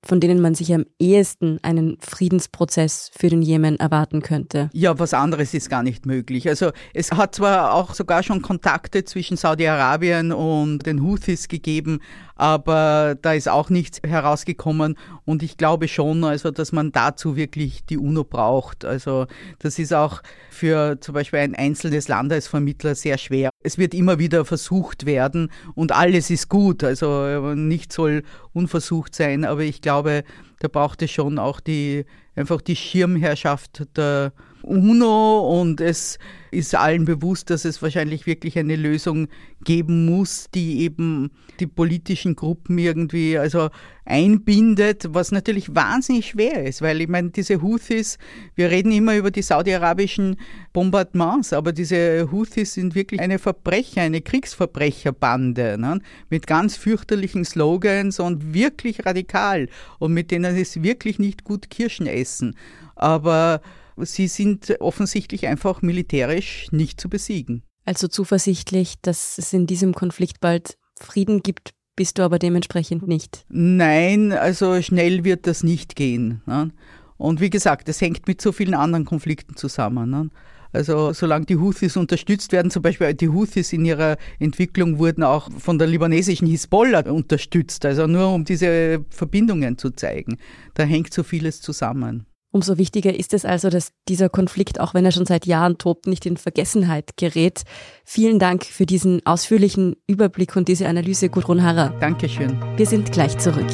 von 0.05 0.19
denen 0.19 0.41
man 0.41 0.55
sich 0.55 0.73
am 0.73 0.85
ehesten 0.99 1.59
einen 1.62 1.97
Friedensprozess 2.01 3.12
für 3.17 3.29
den 3.29 3.41
Jemen 3.41 3.79
erwarten 3.79 4.21
könnte. 4.21 4.69
Ja, 4.73 4.97
was 4.97 5.13
anderes 5.13 5.53
ist 5.53 5.69
gar 5.69 5.83
nicht 5.83 6.05
möglich. 6.05 6.47
Also 6.47 6.71
es 6.93 7.12
hat 7.12 7.35
zwar 7.35 7.73
auch 7.73 7.93
sogar 7.93 8.23
schon 8.23 8.41
Kontakte 8.41 9.03
zwischen 9.03 9.38
Saudi-Arabien 9.38 10.31
und 10.31 10.85
den 10.85 11.03
Houthis 11.03 11.47
gegeben, 11.47 11.99
aber 12.39 13.17
da 13.21 13.34
ist 13.34 13.49
auch 13.49 13.69
nichts 13.69 13.99
herausgekommen 14.02 14.95
und 15.25 15.43
ich 15.43 15.58
glaube 15.58 15.89
schon, 15.89 16.23
also 16.23 16.52
dass 16.52 16.71
man 16.71 16.93
dazu 16.93 17.36
wirklich 17.36 17.86
die 17.86 17.97
UNO 17.97 18.23
braucht. 18.23 18.86
Also 18.86 19.28
das 19.60 19.78
ist 19.78 19.93
auch 19.93 20.21
für 20.49 21.02
zum 21.02 21.15
Beispiel 21.15 21.39
ein 21.39 21.54
einzelnes 21.54 22.08
Land 22.08 22.32
als 22.32 22.47
Vermittler 22.47 22.95
sehr 22.95 23.17
schwer. 23.17 23.49
Es 23.62 23.78
wird 23.78 23.93
immer 23.93 24.19
wieder 24.19 24.45
versucht 24.45 25.06
werden 25.06 25.52
und 25.75 25.91
alles 25.91 26.30
ist 26.30 26.47
gut. 26.47 26.82
Also 26.82 27.54
nichts 27.56 27.95
soll 27.95 28.23
unversucht 28.54 29.15
sein, 29.15 29.43
aber 29.43 29.63
ich 29.63 29.82
glaube, 29.82 30.23
da 30.60 30.69
braucht 30.69 31.02
es 31.02 31.12
schon 31.12 31.39
auch 31.39 31.60
die 31.60 32.06
einfach 32.36 32.62
die 32.62 32.78
Schirmherrschaft 32.78 33.86
der 33.97 34.32
UNO 34.63 35.60
und 35.60 35.82
es 35.82 36.19
ist 36.52 36.76
allen 36.76 37.06
bewusst, 37.06 37.50
dass 37.50 37.65
es 37.65 37.82
wahrscheinlich 37.82 38.26
wirklich 38.26 38.58
eine 38.58 38.76
Lösung 38.76 39.28
geben 39.63 40.06
muss, 40.06 40.48
die 40.54 40.82
eben 40.82 41.32
die 41.60 41.67
politischen 41.67 42.36
Gruppen 42.36 42.78
irgendwie 42.78 43.38
also 43.38 43.69
einbindet, 44.06 45.06
was 45.10 45.32
natürlich 45.32 45.76
wahnsinnig 45.76 46.30
schwer 46.30 46.65
ist, 46.65 46.82
weil 46.82 47.02
ich 47.02 47.08
meine, 47.08 47.30
diese 47.30 47.62
Houthis, 47.62 48.17
wir 48.56 48.72
reden 48.72 48.91
immer 48.91 49.15
über 49.15 49.30
die 49.30 49.41
saudi-arabischen 49.41 50.38
Bombardements, 50.74 51.54
aber 51.54 51.72
diese 51.72 52.32
Houthis 52.32 52.74
sind 52.74 52.95
wirklich 52.95 53.22
eine 53.22 53.38
Verbrecher, 53.38 54.02
eine 54.02 54.22
Kriegsverbrecherbande 54.22 55.78
ne? 55.78 56.00
mit 56.30 56.48
ganz 56.48 56.76
fürchterlichen 56.76 57.45
Slogans 57.45 58.19
und 58.19 58.54
wirklich 58.54 59.06
radikal 59.06 59.67
und 60.00 60.13
mit 60.13 60.32
denen 60.32 60.56
es 60.56 60.82
wirklich 60.82 61.19
nicht 61.19 61.43
gut 61.43 61.69
Kirschen 61.69 62.08
essen. 62.08 62.56
Aber 62.95 63.62
sie 64.03 64.27
sind 64.27 64.79
offensichtlich 64.79 65.47
einfach 65.47 65.81
militärisch 65.81 66.67
nicht 66.71 66.99
zu 66.99 67.09
besiegen. 67.09 67.63
Also 67.85 68.07
zuversichtlich, 68.07 68.95
dass 69.01 69.38
es 69.38 69.53
in 69.53 69.65
diesem 69.65 69.93
Konflikt 69.93 70.39
bald 70.41 70.77
Frieden 70.99 71.41
gibt, 71.41 71.71
bist 71.95 72.17
du 72.17 72.23
aber 72.23 72.39
dementsprechend 72.39 73.07
nicht. 73.07 73.45
Nein, 73.49 74.31
also 74.31 74.81
schnell 74.81 75.23
wird 75.23 75.47
das 75.47 75.63
nicht 75.63 75.95
gehen. 75.95 76.41
Ne? 76.45 76.71
Und 77.17 77.41
wie 77.41 77.49
gesagt, 77.49 77.88
das 77.88 77.99
hängt 77.99 78.27
mit 78.27 78.41
so 78.41 78.51
vielen 78.51 78.73
anderen 78.73 79.05
Konflikten 79.05 79.55
zusammen. 79.55 80.09
Ne? 80.09 80.29
Also 80.71 81.13
solange 81.13 81.45
die 81.45 81.57
Houthis 81.57 81.97
unterstützt 81.97 82.51
werden, 82.51 82.69
zum 82.69 82.83
Beispiel 82.83 83.13
die 83.13 83.29
Houthis 83.29 83.73
in 83.73 83.85
ihrer 83.85 84.17
Entwicklung 84.39 84.99
wurden 84.99 85.23
auch 85.23 85.49
von 85.57 85.79
der 85.79 85.88
libanesischen 85.88 86.47
Hisbollah 86.47 87.09
unterstützt, 87.09 87.85
also 87.85 88.05
nur 88.05 88.31
um 88.31 88.45
diese 88.45 89.03
Verbindungen 89.09 89.77
zu 89.77 89.89
zeigen. 89.89 90.38
Da 90.75 90.83
hängt 90.83 91.13
so 91.13 91.23
vieles 91.23 91.62
zusammen. 91.62 92.29
Umso 92.51 92.79
wichtiger 92.79 93.13
ist 93.13 93.35
es 93.35 93.45
also, 93.45 93.69
dass 93.69 93.91
dieser 94.07 94.27
Konflikt, 94.27 94.79
auch 94.79 94.95
wenn 94.95 95.05
er 95.05 95.12
schon 95.12 95.27
seit 95.27 95.45
Jahren 95.45 95.77
tobt, 95.77 96.07
nicht 96.07 96.25
in 96.25 96.35
Vergessenheit 96.35 97.15
gerät. 97.15 97.62
Vielen 98.03 98.39
Dank 98.39 98.65
für 98.65 98.88
diesen 98.88 99.23
ausführlichen 99.25 99.95
Überblick 100.07 100.55
und 100.55 100.67
diese 100.67 100.88
Analyse, 100.88 101.29
Gudrun 101.29 101.62
Harrer. 101.62 101.89
Dankeschön. 101.99 102.59
Wir 102.75 102.88
sind 102.88 103.12
gleich 103.12 103.38
zurück. 103.38 103.69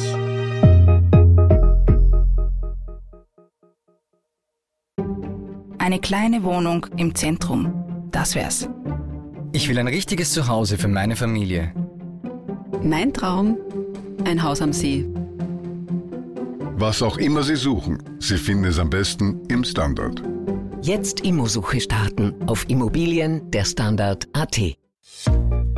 Eine 5.78 6.00
kleine 6.00 6.42
Wohnung 6.42 6.86
im 6.98 7.14
Zentrum. 7.14 8.08
Das 8.10 8.34
wär's. 8.34 8.68
Ich 9.52 9.70
will 9.70 9.78
ein 9.78 9.88
richtiges 9.88 10.32
Zuhause 10.32 10.76
für 10.76 10.88
meine 10.88 11.16
Familie. 11.16 11.72
Mein 12.82 13.14
Traum, 13.14 13.56
ein 14.24 14.42
Haus 14.42 14.60
am 14.60 14.74
See 14.74 15.06
was 16.78 17.02
auch 17.02 17.16
immer 17.18 17.42
Sie 17.42 17.56
suchen, 17.56 18.02
Sie 18.18 18.36
finden 18.36 18.64
es 18.64 18.78
am 18.78 18.90
besten 18.90 19.40
im 19.48 19.64
Standard. 19.64 20.22
Jetzt 20.82 21.20
Immosuche 21.20 21.80
starten 21.80 22.34
auf 22.46 22.68
Immobilien 22.68 23.50
der 23.50 23.64
Standard.at. 23.64 24.60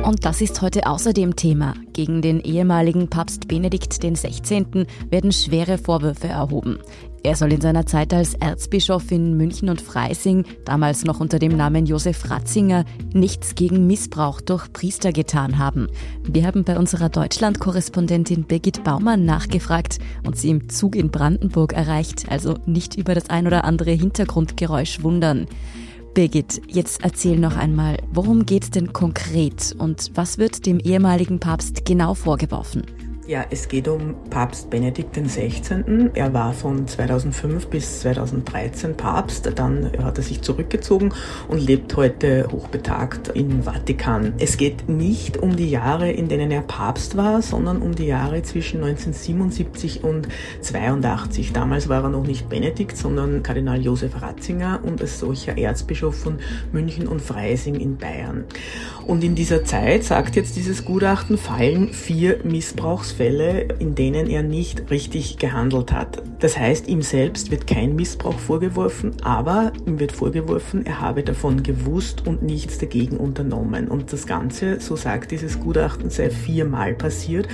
Und 0.03 0.25
das 0.25 0.41
ist 0.41 0.61
heute 0.61 0.87
außerdem 0.87 1.35
Thema. 1.35 1.73
Gegen 1.93 2.21
den 2.21 2.39
ehemaligen 2.39 3.09
Papst 3.09 3.47
Benedikt 3.47 3.99
XVI. 3.99 4.85
werden 5.09 5.31
schwere 5.31 5.77
Vorwürfe 5.77 6.27
erhoben. 6.27 6.79
Er 7.21 7.35
soll 7.35 7.51
in 7.51 7.59
seiner 7.59 7.85
Zeit 7.85 8.13
als 8.13 8.33
Erzbischof 8.33 9.11
in 9.11 9.35
München 9.35 9.69
und 9.69 9.81
Freising, 9.81 10.45
damals 10.63 11.03
noch 11.03 11.19
unter 11.19 11.37
dem 11.37 11.55
Namen 11.55 11.85
Josef 11.85 12.29
Ratzinger, 12.29 12.85
nichts 13.13 13.55
gegen 13.55 13.87
Missbrauch 13.87 14.39
durch 14.39 14.71
Priester 14.71 15.11
getan 15.11 15.57
haben. 15.57 15.87
Wir 16.23 16.47
haben 16.47 16.63
bei 16.63 16.77
unserer 16.79 17.09
Deutschland-Korrespondentin 17.09 18.45
Birgit 18.45 18.85
Baumann 18.85 19.25
nachgefragt 19.25 19.99
und 20.25 20.37
sie 20.37 20.49
im 20.49 20.69
Zug 20.69 20.95
in 20.95 21.11
Brandenburg 21.11 21.73
erreicht, 21.73 22.27
also 22.29 22.55
nicht 22.65 22.95
über 22.95 23.15
das 23.15 23.29
ein 23.29 23.47
oder 23.47 23.65
andere 23.65 23.91
Hintergrundgeräusch 23.91 25.03
wundern. 25.03 25.47
Birgit, 26.19 26.61
jetzt 26.67 27.01
erzähl 27.01 27.39
noch 27.39 27.55
einmal, 27.55 27.95
worum 28.11 28.45
geht's 28.45 28.71
denn 28.71 28.91
konkret 28.91 29.73
und 29.77 30.11
was 30.15 30.37
wird 30.37 30.65
dem 30.65 30.77
ehemaligen 30.81 31.39
Papst 31.39 31.85
genau 31.85 32.13
vorgeworfen? 32.13 32.83
Ja, 33.29 33.45
es 33.51 33.67
geht 33.67 33.87
um 33.87 34.15
Papst 34.31 34.71
Benedikt 34.71 35.15
XVI. 35.15 36.09
Er 36.15 36.33
war 36.33 36.51
von 36.51 36.87
2005 36.87 37.67
bis 37.67 37.99
2013 37.99 38.97
Papst, 38.97 39.51
dann 39.53 39.91
hat 40.03 40.17
er 40.17 40.23
sich 40.23 40.41
zurückgezogen 40.41 41.13
und 41.47 41.63
lebt 41.63 41.95
heute 41.95 42.47
hochbetagt 42.51 43.27
im 43.35 43.61
Vatikan. 43.61 44.33
Es 44.39 44.57
geht 44.57 44.89
nicht 44.89 45.37
um 45.37 45.55
die 45.55 45.69
Jahre, 45.69 46.11
in 46.11 46.27
denen 46.27 46.49
er 46.49 46.63
Papst 46.63 47.17
war, 47.17 47.43
sondern 47.43 47.83
um 47.83 47.93
die 47.93 48.07
Jahre 48.07 48.41
zwischen 48.41 48.77
1977 48.83 50.03
und 50.03 50.27
82. 50.61 51.53
Damals 51.53 51.87
war 51.87 52.01
er 52.01 52.09
noch 52.09 52.25
nicht 52.25 52.49
Benedikt, 52.49 52.97
sondern 52.97 53.43
Kardinal 53.43 53.79
Josef 53.79 54.23
Ratzinger 54.23 54.79
und 54.81 55.01
als 55.01 55.19
solcher 55.19 55.55
Erzbischof 55.55 56.15
von 56.15 56.39
München 56.71 57.07
und 57.07 57.21
Freising 57.21 57.75
in 57.75 57.95
Bayern. 57.95 58.45
Und 59.05 59.23
in 59.23 59.35
dieser 59.35 59.63
Zeit, 59.65 60.03
sagt 60.03 60.35
jetzt 60.35 60.55
dieses 60.55 60.83
Gutachten, 60.83 61.37
fallen 61.37 61.93
vier 61.93 62.39
Missbrauchsfälle 62.43 63.18
Fälle, 63.19 63.67
in 63.79 63.95
denen 63.95 64.29
er 64.29 64.43
nicht 64.43 64.89
richtig 64.89 65.39
gehandelt 65.39 65.91
hat. 65.91 66.23
Das 66.39 66.57
heißt, 66.57 66.87
ihm 66.87 67.01
selbst 67.01 67.51
wird 67.51 67.67
kein 67.67 67.93
Missbrauch 67.93 68.39
vorgeworfen, 68.39 69.11
aber 69.23 69.73
ihm 69.85 69.99
wird 69.99 70.13
vorgeworfen, 70.13 70.85
er 70.85 71.01
habe 71.01 71.21
davon 71.21 71.61
gewusst 71.61 72.25
und 72.25 72.43
nichts 72.43 72.77
dagegen 72.77 73.17
unternommen. 73.17 73.89
Und 73.89 74.13
das 74.13 74.25
Ganze, 74.25 74.79
so 74.79 74.95
sagt 74.95 75.31
dieses 75.31 75.59
Gutachten, 75.59 76.09
sei 76.09 76.29
viermal 76.29 76.93
passiert. 76.93 77.49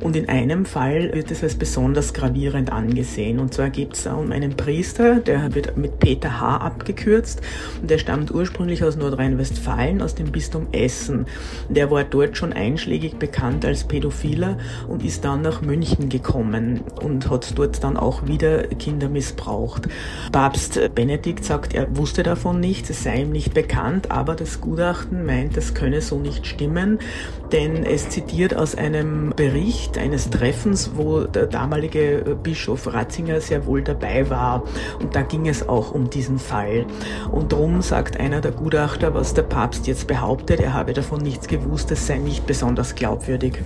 Und 0.00 0.16
in 0.16 0.30
einem 0.30 0.64
Fall 0.64 1.12
wird 1.12 1.30
es 1.30 1.42
als 1.42 1.54
besonders 1.54 2.14
gravierend 2.14 2.72
angesehen. 2.72 3.40
Und 3.40 3.52
zwar 3.52 3.68
geht 3.68 3.92
es 3.92 4.06
um 4.06 4.32
einen 4.32 4.56
Priester, 4.56 5.16
der 5.16 5.54
wird 5.54 5.76
mit 5.76 5.98
Peter 5.98 6.40
H. 6.40 6.56
abgekürzt. 6.56 7.42
Und 7.82 7.90
der 7.90 7.98
stammt 7.98 8.30
ursprünglich 8.30 8.82
aus 8.82 8.96
Nordrhein-Westfalen, 8.96 10.00
aus 10.00 10.14
dem 10.14 10.32
Bistum 10.32 10.68
Essen. 10.72 11.26
Der 11.68 11.90
war 11.90 12.04
dort 12.04 12.38
schon 12.38 12.54
einschlägig 12.54 13.16
bekannt 13.18 13.66
als 13.66 13.84
Pädophiler 13.84 14.56
und 14.88 15.04
ist 15.04 15.09
dann 15.18 15.42
nach 15.42 15.62
München 15.62 16.08
gekommen 16.08 16.82
und 17.02 17.28
hat 17.30 17.58
dort 17.58 17.82
dann 17.82 17.96
auch 17.96 18.26
wieder 18.26 18.64
Kinder 18.64 19.08
missbraucht. 19.08 19.88
Papst 20.30 20.78
Benedikt 20.94 21.44
sagt, 21.44 21.74
er 21.74 21.96
wusste 21.96 22.22
davon 22.22 22.60
nichts, 22.60 22.90
es 22.90 23.02
sei 23.02 23.22
ihm 23.22 23.30
nicht 23.30 23.54
bekannt, 23.54 24.10
aber 24.10 24.34
das 24.36 24.60
Gutachten 24.60 25.24
meint, 25.26 25.56
das 25.56 25.74
könne 25.74 26.00
so 26.00 26.18
nicht 26.18 26.46
stimmen, 26.46 26.98
denn 27.52 27.84
es 27.84 28.08
zitiert 28.10 28.54
aus 28.54 28.74
einem 28.74 29.32
Bericht 29.34 29.98
eines 29.98 30.30
Treffens, 30.30 30.92
wo 30.94 31.22
der 31.24 31.46
damalige 31.46 32.36
Bischof 32.42 32.92
Ratzinger 32.92 33.40
sehr 33.40 33.66
wohl 33.66 33.82
dabei 33.82 34.30
war. 34.30 34.64
Und 35.00 35.16
da 35.16 35.22
ging 35.22 35.48
es 35.48 35.68
auch 35.68 35.92
um 35.92 36.10
diesen 36.10 36.38
Fall. 36.38 36.86
Und 37.30 37.52
drum 37.52 37.82
sagt 37.82 38.18
einer 38.18 38.40
der 38.40 38.52
Gutachter, 38.52 39.14
was 39.14 39.34
der 39.34 39.42
Papst 39.42 39.86
jetzt 39.86 40.06
behauptet, 40.06 40.60
er 40.60 40.74
habe 40.74 40.92
davon 40.92 41.20
nichts 41.20 41.48
gewusst, 41.48 41.90
das 41.90 42.06
sei 42.06 42.18
nicht 42.18 42.46
besonders 42.46 42.94
glaubwürdig. 42.94 43.58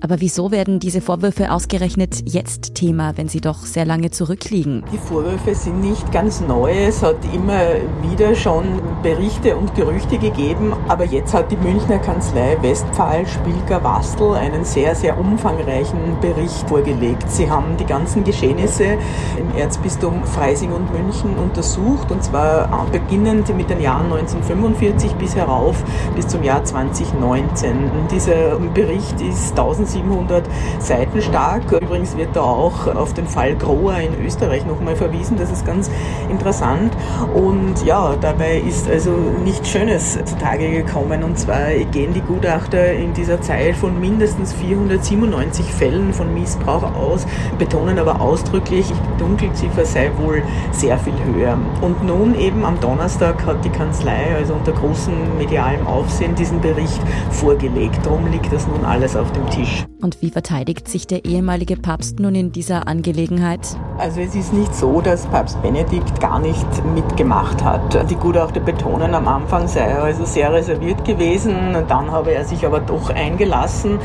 Aber 0.00 0.20
wieso 0.20 0.50
werden 0.50 0.78
diese 0.78 1.00
Vorwürfe 1.00 1.50
ausgerechnet 1.50 2.22
jetzt 2.26 2.74
Thema, 2.74 3.16
wenn 3.16 3.28
sie 3.28 3.40
doch 3.40 3.58
sehr 3.58 3.84
lange 3.84 4.10
zurückliegen? 4.10 4.84
Die 4.92 4.98
Vorwürfe 4.98 5.54
sind 5.54 5.80
nicht 5.80 6.12
ganz 6.12 6.40
neu. 6.40 6.70
Es 6.70 7.02
hat 7.02 7.16
immer 7.32 7.60
wieder 8.02 8.34
schon 8.34 8.64
Berichte 9.02 9.56
und 9.56 9.74
Gerüchte 9.74 10.18
gegeben. 10.18 10.74
Aber 10.88 11.04
jetzt 11.04 11.32
hat 11.32 11.50
die 11.50 11.56
Münchner 11.56 11.98
Kanzlei 11.98 12.58
Westphal 12.60 13.26
Spielker 13.26 13.82
Wastel 13.82 14.34
einen 14.34 14.64
sehr, 14.64 14.94
sehr 14.94 15.18
umfangreichen 15.18 16.20
Bericht 16.20 16.68
vorgelegt. 16.68 17.30
Sie 17.30 17.50
haben 17.50 17.76
die 17.78 17.86
ganzen 17.86 18.24
Geschehnisse 18.24 18.98
im 19.38 19.56
Erzbistum 19.56 20.24
Freising 20.24 20.72
und 20.72 20.92
München 20.92 21.36
untersucht. 21.38 22.10
Und 22.10 22.22
zwar 22.22 22.86
beginnend 22.92 23.54
mit 23.56 23.70
den 23.70 23.80
Jahren 23.80 24.12
1945 24.12 25.12
bis 25.14 25.34
herauf 25.34 25.82
bis 26.14 26.28
zum 26.28 26.42
Jahr 26.42 26.64
2019. 26.64 27.90
Dieser 28.10 28.58
Bericht 28.74 29.20
ist 29.20 29.50
1000 29.50 29.85
1700 29.86 30.44
Seiten 30.78 31.22
stark. 31.22 31.72
Übrigens 31.72 32.16
wird 32.16 32.34
da 32.34 32.42
auch 32.42 32.86
auf 32.94 33.14
den 33.14 33.26
Fall 33.26 33.54
Grohr 33.56 33.96
in 33.98 34.24
Österreich 34.24 34.66
nochmal 34.66 34.96
verwiesen. 34.96 35.36
Das 35.36 35.50
ist 35.50 35.64
ganz 35.64 35.90
interessant. 36.28 36.92
Und 37.34 37.84
ja, 37.84 38.14
dabei 38.20 38.58
ist 38.58 38.88
also 38.90 39.12
nichts 39.44 39.68
Schönes 39.68 40.18
zutage 40.24 40.70
gekommen. 40.70 41.22
Und 41.22 41.38
zwar 41.38 41.70
gehen 41.92 42.12
die 42.12 42.20
Gutachter 42.20 42.92
in 42.92 43.12
dieser 43.14 43.40
Zeit 43.40 43.76
von 43.76 43.98
mindestens 44.00 44.52
497 44.52 45.66
Fällen 45.66 46.12
von 46.12 46.32
Missbrauch 46.34 46.94
aus, 46.94 47.26
betonen 47.58 47.98
aber 47.98 48.20
ausdrücklich, 48.20 48.86
die 48.86 49.18
Dunkelziffer 49.18 49.84
sei 49.84 50.10
wohl 50.18 50.42
sehr 50.72 50.98
viel 50.98 51.14
höher. 51.32 51.58
Und 51.80 52.04
nun 52.04 52.38
eben 52.38 52.64
am 52.64 52.80
Donnerstag 52.80 53.44
hat 53.46 53.64
die 53.64 53.70
Kanzlei, 53.70 54.34
also 54.36 54.54
unter 54.54 54.72
großem 54.72 55.14
medialem 55.38 55.86
Aufsehen, 55.86 56.34
diesen 56.34 56.60
Bericht 56.60 57.00
vorgelegt. 57.30 58.04
Darum 58.04 58.26
liegt 58.30 58.52
das 58.52 58.66
nun 58.66 58.84
alles 58.84 59.16
auf 59.16 59.30
dem 59.32 59.48
Tisch. 59.50 59.75
English. 59.76 59.95
Und 60.06 60.22
wie 60.22 60.30
verteidigt 60.30 60.86
sich 60.86 61.08
der 61.08 61.24
ehemalige 61.24 61.76
Papst 61.76 62.20
nun 62.20 62.36
in 62.36 62.52
dieser 62.52 62.86
Angelegenheit? 62.86 63.58
Also 63.98 64.20
es 64.20 64.36
ist 64.36 64.52
nicht 64.52 64.72
so, 64.72 65.00
dass 65.00 65.26
Papst 65.26 65.60
Benedikt 65.62 66.20
gar 66.20 66.38
nicht 66.38 66.64
mitgemacht 66.94 67.64
hat. 67.64 68.08
Die 68.08 68.14
Gutachter 68.14 68.60
betonen, 68.60 69.16
am 69.16 69.26
Anfang 69.26 69.66
sei 69.66 69.80
er 69.80 70.04
also 70.04 70.24
sehr 70.24 70.52
reserviert 70.52 71.04
gewesen, 71.04 71.56
dann 71.88 72.12
habe 72.12 72.30
er 72.30 72.44
sich 72.44 72.64
aber 72.64 72.78
doch 72.78 73.10
eingelassen 73.10 73.98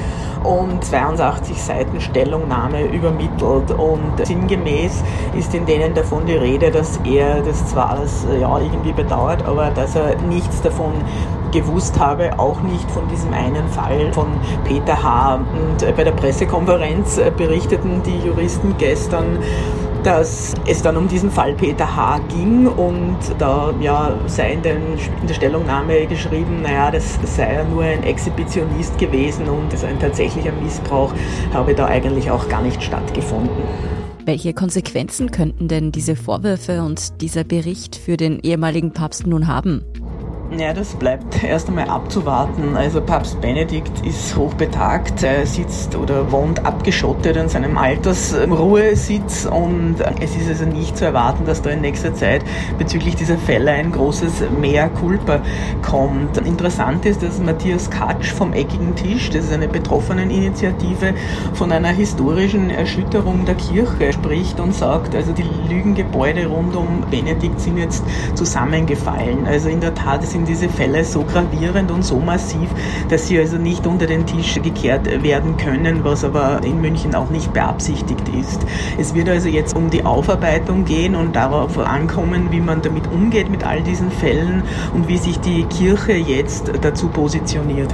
und 0.43 0.83
82 0.83 1.61
Seiten 1.61 2.01
Stellungnahme 2.01 2.85
übermittelt. 2.85 3.69
Und 3.69 4.25
sinngemäß 4.25 5.03
ist 5.37 5.53
in 5.53 5.67
denen 5.67 5.93
davon 5.93 6.25
die 6.25 6.33
Rede, 6.33 6.71
dass 6.71 6.99
er 7.03 7.43
das 7.43 7.67
zwar 7.67 7.91
alles 7.91 8.25
ja, 8.39 8.57
irgendwie 8.57 8.93
bedauert, 8.93 9.45
aber 9.45 9.69
dass 9.69 9.95
er 9.95 10.19
nichts 10.23 10.63
davon 10.63 10.93
gewusst 11.51 11.99
habe, 11.99 12.39
auch 12.39 12.61
nicht 12.61 12.89
von 12.91 13.07
diesem 13.09 13.33
einen 13.33 13.67
Fall 13.67 14.11
von 14.13 14.27
Peter 14.63 15.03
H. 15.03 15.35
Und 15.35 15.83
äh, 15.83 15.90
bei 15.91 16.03
der 16.03 16.11
Pressekonferenz 16.11 17.17
äh, 17.17 17.31
berichteten 17.35 18.01
die 18.05 18.25
Juristen 18.25 18.75
gestern, 18.77 19.39
dass 20.03 20.53
es 20.65 20.81
dann 20.81 20.97
um 20.97 21.07
diesen 21.07 21.29
Fall 21.29 21.53
Peter 21.53 21.95
H. 21.95 22.19
ging 22.29 22.67
und 22.67 23.17
da 23.37 23.73
ja, 23.81 24.15
sei 24.25 24.53
in, 24.53 24.61
den, 24.61 24.81
in 25.21 25.27
der 25.27 25.33
Stellungnahme 25.33 26.07
geschrieben, 26.07 26.61
naja, 26.63 26.89
das 26.89 27.19
sei 27.23 27.53
ja 27.53 27.63
nur 27.63 27.83
ein 27.83 28.03
Exhibitionist 28.03 28.97
gewesen 28.97 29.47
und 29.47 29.71
ein 29.83 29.99
tatsächlicher 29.99 30.51
Missbrauch 30.53 31.13
habe 31.53 31.75
da 31.75 31.85
eigentlich 31.85 32.31
auch 32.31 32.49
gar 32.49 32.61
nicht 32.61 32.81
stattgefunden. 32.81 33.49
Welche 34.25 34.53
Konsequenzen 34.53 35.31
könnten 35.31 35.67
denn 35.67 35.91
diese 35.91 36.15
Vorwürfe 36.15 36.83
und 36.83 37.21
dieser 37.21 37.43
Bericht 37.43 37.95
für 37.95 38.17
den 38.17 38.39
ehemaligen 38.39 38.93
Papst 38.93 39.25
nun 39.25 39.47
haben? 39.47 39.83
Ja, 40.57 40.73
das 40.73 40.95
bleibt 40.95 41.41
erst 41.45 41.69
einmal 41.69 41.87
abzuwarten. 41.87 42.75
Also 42.75 42.99
Papst 42.99 43.39
Benedikt 43.39 44.05
ist 44.05 44.35
hochbetagt, 44.35 45.25
sitzt 45.45 45.95
oder 45.95 46.29
wohnt 46.29 46.65
abgeschottet 46.65 47.37
in 47.37 47.47
seinem 47.47 47.77
Altersruhesitz 47.77 49.45
und 49.45 49.95
es 50.19 50.35
ist 50.35 50.49
also 50.49 50.65
nicht 50.65 50.97
zu 50.97 51.05
erwarten, 51.05 51.45
dass 51.45 51.61
da 51.61 51.69
in 51.69 51.79
nächster 51.79 52.13
Zeit 52.13 52.43
bezüglich 52.77 53.15
dieser 53.15 53.37
Fälle 53.37 53.71
ein 53.71 53.93
großes 53.93 54.43
Mehr 54.59 54.89
Culpa 54.89 55.39
kommt. 55.81 56.37
Interessant 56.39 57.05
ist, 57.05 57.23
dass 57.23 57.39
Matthias 57.39 57.89
Katsch 57.89 58.33
vom 58.33 58.51
Eckigen 58.51 58.93
Tisch, 58.95 59.29
das 59.29 59.45
ist 59.45 59.53
eine 59.53 59.69
Betroffeneninitiative, 59.69 61.13
von 61.53 61.71
einer 61.71 61.89
historischen 61.89 62.69
Erschütterung 62.71 63.45
der 63.45 63.55
Kirche 63.55 64.11
spricht 64.11 64.59
und 64.59 64.75
sagt, 64.75 65.15
also 65.15 65.31
die 65.31 65.45
Lügengebäude 65.69 66.47
rund 66.47 66.75
um 66.75 67.05
Benedikt 67.09 67.61
sind 67.61 67.77
jetzt 67.77 68.03
zusammengefallen. 68.35 69.47
Also 69.47 69.69
in 69.69 69.79
der 69.79 69.95
Tat 69.95 70.25
sind 70.25 70.40
sind 70.41 70.47
diese 70.47 70.69
Fälle 70.69 71.03
so 71.03 71.23
gravierend 71.23 71.91
und 71.91 72.03
so 72.03 72.17
massiv, 72.17 72.67
dass 73.09 73.27
sie 73.27 73.37
also 73.37 73.57
nicht 73.57 73.85
unter 73.85 74.07
den 74.07 74.25
Tisch 74.25 74.59
gekehrt 74.61 75.05
werden 75.21 75.55
können, 75.57 76.03
was 76.03 76.23
aber 76.23 76.61
in 76.63 76.81
München 76.81 77.13
auch 77.13 77.29
nicht 77.29 77.53
beabsichtigt 77.53 78.27
ist. 78.39 78.59
Es 78.97 79.13
wird 79.13 79.29
also 79.29 79.49
jetzt 79.49 79.75
um 79.75 79.91
die 79.91 80.03
Aufarbeitung 80.03 80.85
gehen 80.85 81.15
und 81.15 81.35
darauf 81.35 81.77
ankommen, 81.77 82.47
wie 82.49 82.59
man 82.59 82.81
damit 82.81 83.05
umgeht 83.11 83.51
mit 83.51 83.63
all 83.63 83.81
diesen 83.81 84.09
Fällen 84.09 84.63
und 84.95 85.07
wie 85.07 85.17
sich 85.17 85.39
die 85.39 85.63
Kirche 85.65 86.13
jetzt 86.13 86.71
dazu 86.81 87.07
positioniert. 87.09 87.93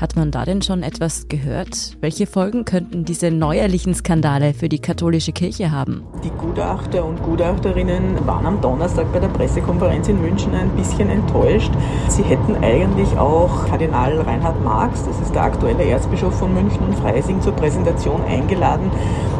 Hat 0.00 0.16
man 0.16 0.30
da 0.30 0.46
denn 0.46 0.62
schon 0.62 0.82
etwas 0.82 1.28
gehört? 1.28 1.98
Welche 2.00 2.26
Folgen 2.26 2.64
könnten 2.64 3.04
diese 3.04 3.30
neuerlichen 3.30 3.94
Skandale 3.94 4.54
für 4.54 4.70
die 4.70 4.78
katholische 4.78 5.32
Kirche 5.32 5.72
haben? 5.72 6.04
Die 6.24 6.30
Gutachter 6.30 7.04
und 7.04 7.22
Gutachterinnen 7.22 8.26
waren 8.26 8.46
am 8.46 8.62
Donnerstag 8.62 9.12
bei 9.12 9.18
der 9.18 9.28
Pressekonferenz 9.28 10.08
in 10.08 10.22
München 10.22 10.54
ein 10.54 10.70
bisschen 10.70 11.10
enttäuscht. 11.10 11.70
Sie 12.08 12.22
hätten 12.22 12.56
eigentlich 12.64 13.18
auch 13.18 13.66
Kardinal 13.66 14.18
Reinhard 14.22 14.64
Marx, 14.64 15.04
das 15.04 15.20
ist 15.20 15.34
der 15.34 15.42
aktuelle 15.42 15.84
Erzbischof 15.84 16.34
von 16.34 16.54
München 16.54 16.80
und 16.80 16.94
Freising, 16.94 17.42
zur 17.42 17.52
Präsentation 17.52 18.22
eingeladen, 18.24 18.90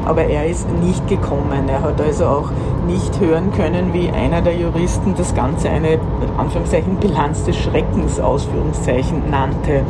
aber 0.04 0.24
er 0.24 0.44
ist 0.44 0.68
nicht 0.82 1.08
gekommen. 1.08 1.70
Er 1.70 1.80
hat 1.80 1.98
also 2.02 2.26
auch 2.26 2.50
nicht 2.86 3.18
hören 3.18 3.50
können, 3.52 3.94
wie 3.94 4.10
einer 4.10 4.42
der 4.42 4.56
Juristen 4.56 5.14
das 5.16 5.34
Ganze 5.34 5.70
eine 5.70 5.98
Anführungszeichen 6.36 6.96
Bilanz 6.96 7.44
des 7.44 7.56
Schreckens 7.56 8.20
Ausführungszeichen 8.20 9.30
nannte. 9.30 9.86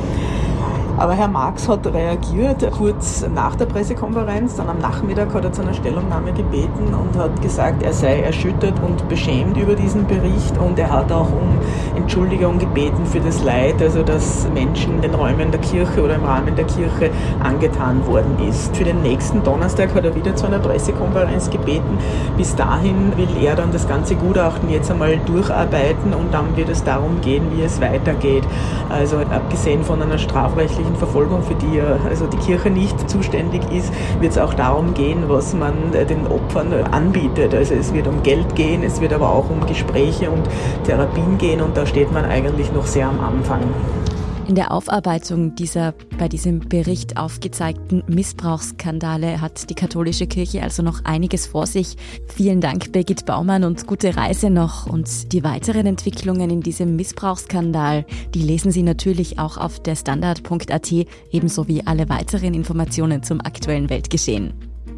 Aber 1.00 1.14
Herr 1.14 1.28
Marx 1.28 1.66
hat 1.66 1.86
reagiert 1.86 2.70
kurz 2.76 3.24
nach 3.34 3.56
der 3.56 3.64
Pressekonferenz. 3.64 4.56
Dann 4.56 4.68
am 4.68 4.80
Nachmittag 4.80 5.32
hat 5.32 5.46
er 5.46 5.50
zu 5.50 5.62
einer 5.62 5.72
Stellungnahme 5.72 6.30
gebeten 6.34 6.92
und 6.92 7.18
hat 7.18 7.40
gesagt, 7.40 7.82
er 7.82 7.94
sei 7.94 8.20
erschüttert 8.20 8.74
und 8.86 9.08
beschämt 9.08 9.56
über 9.56 9.74
diesen 9.74 10.06
Bericht 10.06 10.58
und 10.58 10.78
er 10.78 10.90
hat 10.90 11.10
auch 11.10 11.32
um 11.32 11.58
Entschuldigung 11.96 12.58
gebeten 12.58 13.06
für 13.06 13.20
das 13.20 13.42
Leid, 13.42 13.80
also 13.80 14.02
das 14.02 14.46
Menschen 14.52 14.96
in 14.96 15.00
den 15.00 15.14
Räumen 15.14 15.50
der 15.50 15.60
Kirche 15.62 16.04
oder 16.04 16.16
im 16.16 16.24
Rahmen 16.24 16.54
der 16.54 16.66
Kirche 16.66 17.08
angetan 17.42 18.06
worden 18.06 18.36
ist. 18.46 18.76
Für 18.76 18.84
den 18.84 19.00
nächsten 19.00 19.42
Donnerstag 19.42 19.94
hat 19.94 20.04
er 20.04 20.14
wieder 20.14 20.36
zu 20.36 20.44
einer 20.44 20.58
Pressekonferenz 20.58 21.48
gebeten. 21.48 21.96
Bis 22.36 22.54
dahin 22.54 23.16
will 23.16 23.42
er 23.42 23.56
dann 23.56 23.72
das 23.72 23.88
ganze 23.88 24.16
Gutachten 24.16 24.68
jetzt 24.68 24.90
einmal 24.90 25.16
durcharbeiten 25.24 26.12
und 26.12 26.34
dann 26.34 26.54
wird 26.58 26.68
es 26.68 26.84
darum 26.84 27.22
gehen, 27.22 27.44
wie 27.56 27.62
es 27.62 27.80
weitergeht. 27.80 28.44
Also 28.90 29.16
abgesehen 29.16 29.82
von 29.82 30.02
einer 30.02 30.18
strafrechtlichen 30.18 30.89
strafrechtlichen 30.90 30.96
Verfolgung, 30.96 31.42
für 31.42 31.54
die 31.54 31.80
also 31.80 32.26
die 32.26 32.36
Kirche 32.38 32.70
nicht 32.70 33.08
zuständig 33.08 33.62
ist, 33.72 33.92
wird 34.20 34.32
es 34.32 34.38
auch 34.38 34.54
darum 34.54 34.94
gehen, 34.94 35.24
was 35.28 35.54
man 35.54 35.74
äh, 35.94 36.04
den 36.04 36.26
Opfern 36.26 36.72
anbietet. 36.90 37.54
Also 37.54 37.74
es 37.74 37.92
wird 37.92 38.06
um 38.06 38.22
Geld 38.22 38.54
gehen, 38.54 38.82
es 38.82 39.00
wird 39.00 39.12
aber 39.12 39.30
auch 39.30 39.48
um 39.50 39.66
Gespräche 39.66 40.30
und 40.30 40.42
Therapien 40.84 41.38
gehen 41.38 41.60
und 41.60 41.76
da 41.76 41.86
steht 41.86 42.12
man 42.12 42.24
eigentlich 42.24 42.72
noch 42.72 42.86
sehr 42.86 43.08
am 43.08 43.20
Anfang. 43.20 43.62
In 44.50 44.56
der 44.56 44.72
Aufarbeitung 44.72 45.54
dieser 45.54 45.94
bei 46.18 46.26
diesem 46.26 46.58
Bericht 46.58 47.16
aufgezeigten 47.16 48.02
Missbrauchsskandale 48.08 49.40
hat 49.40 49.70
die 49.70 49.76
katholische 49.76 50.26
Kirche 50.26 50.64
also 50.64 50.82
noch 50.82 51.04
einiges 51.04 51.46
vor 51.46 51.68
sich. 51.68 51.96
Vielen 52.26 52.60
Dank, 52.60 52.90
Birgit 52.90 53.26
Baumann, 53.26 53.62
und 53.62 53.86
gute 53.86 54.16
Reise 54.16 54.50
noch. 54.50 54.88
Und 54.88 55.32
die 55.32 55.44
weiteren 55.44 55.86
Entwicklungen 55.86 56.50
in 56.50 56.62
diesem 56.62 56.96
Missbrauchsskandal, 56.96 58.04
die 58.34 58.42
lesen 58.42 58.72
Sie 58.72 58.82
natürlich 58.82 59.38
auch 59.38 59.56
auf 59.56 59.78
der 59.78 59.94
Standard.at, 59.94 60.92
ebenso 61.30 61.68
wie 61.68 61.86
alle 61.86 62.08
weiteren 62.08 62.52
Informationen 62.52 63.22
zum 63.22 63.40
aktuellen 63.40 63.88
Weltgeschehen. 63.88 64.69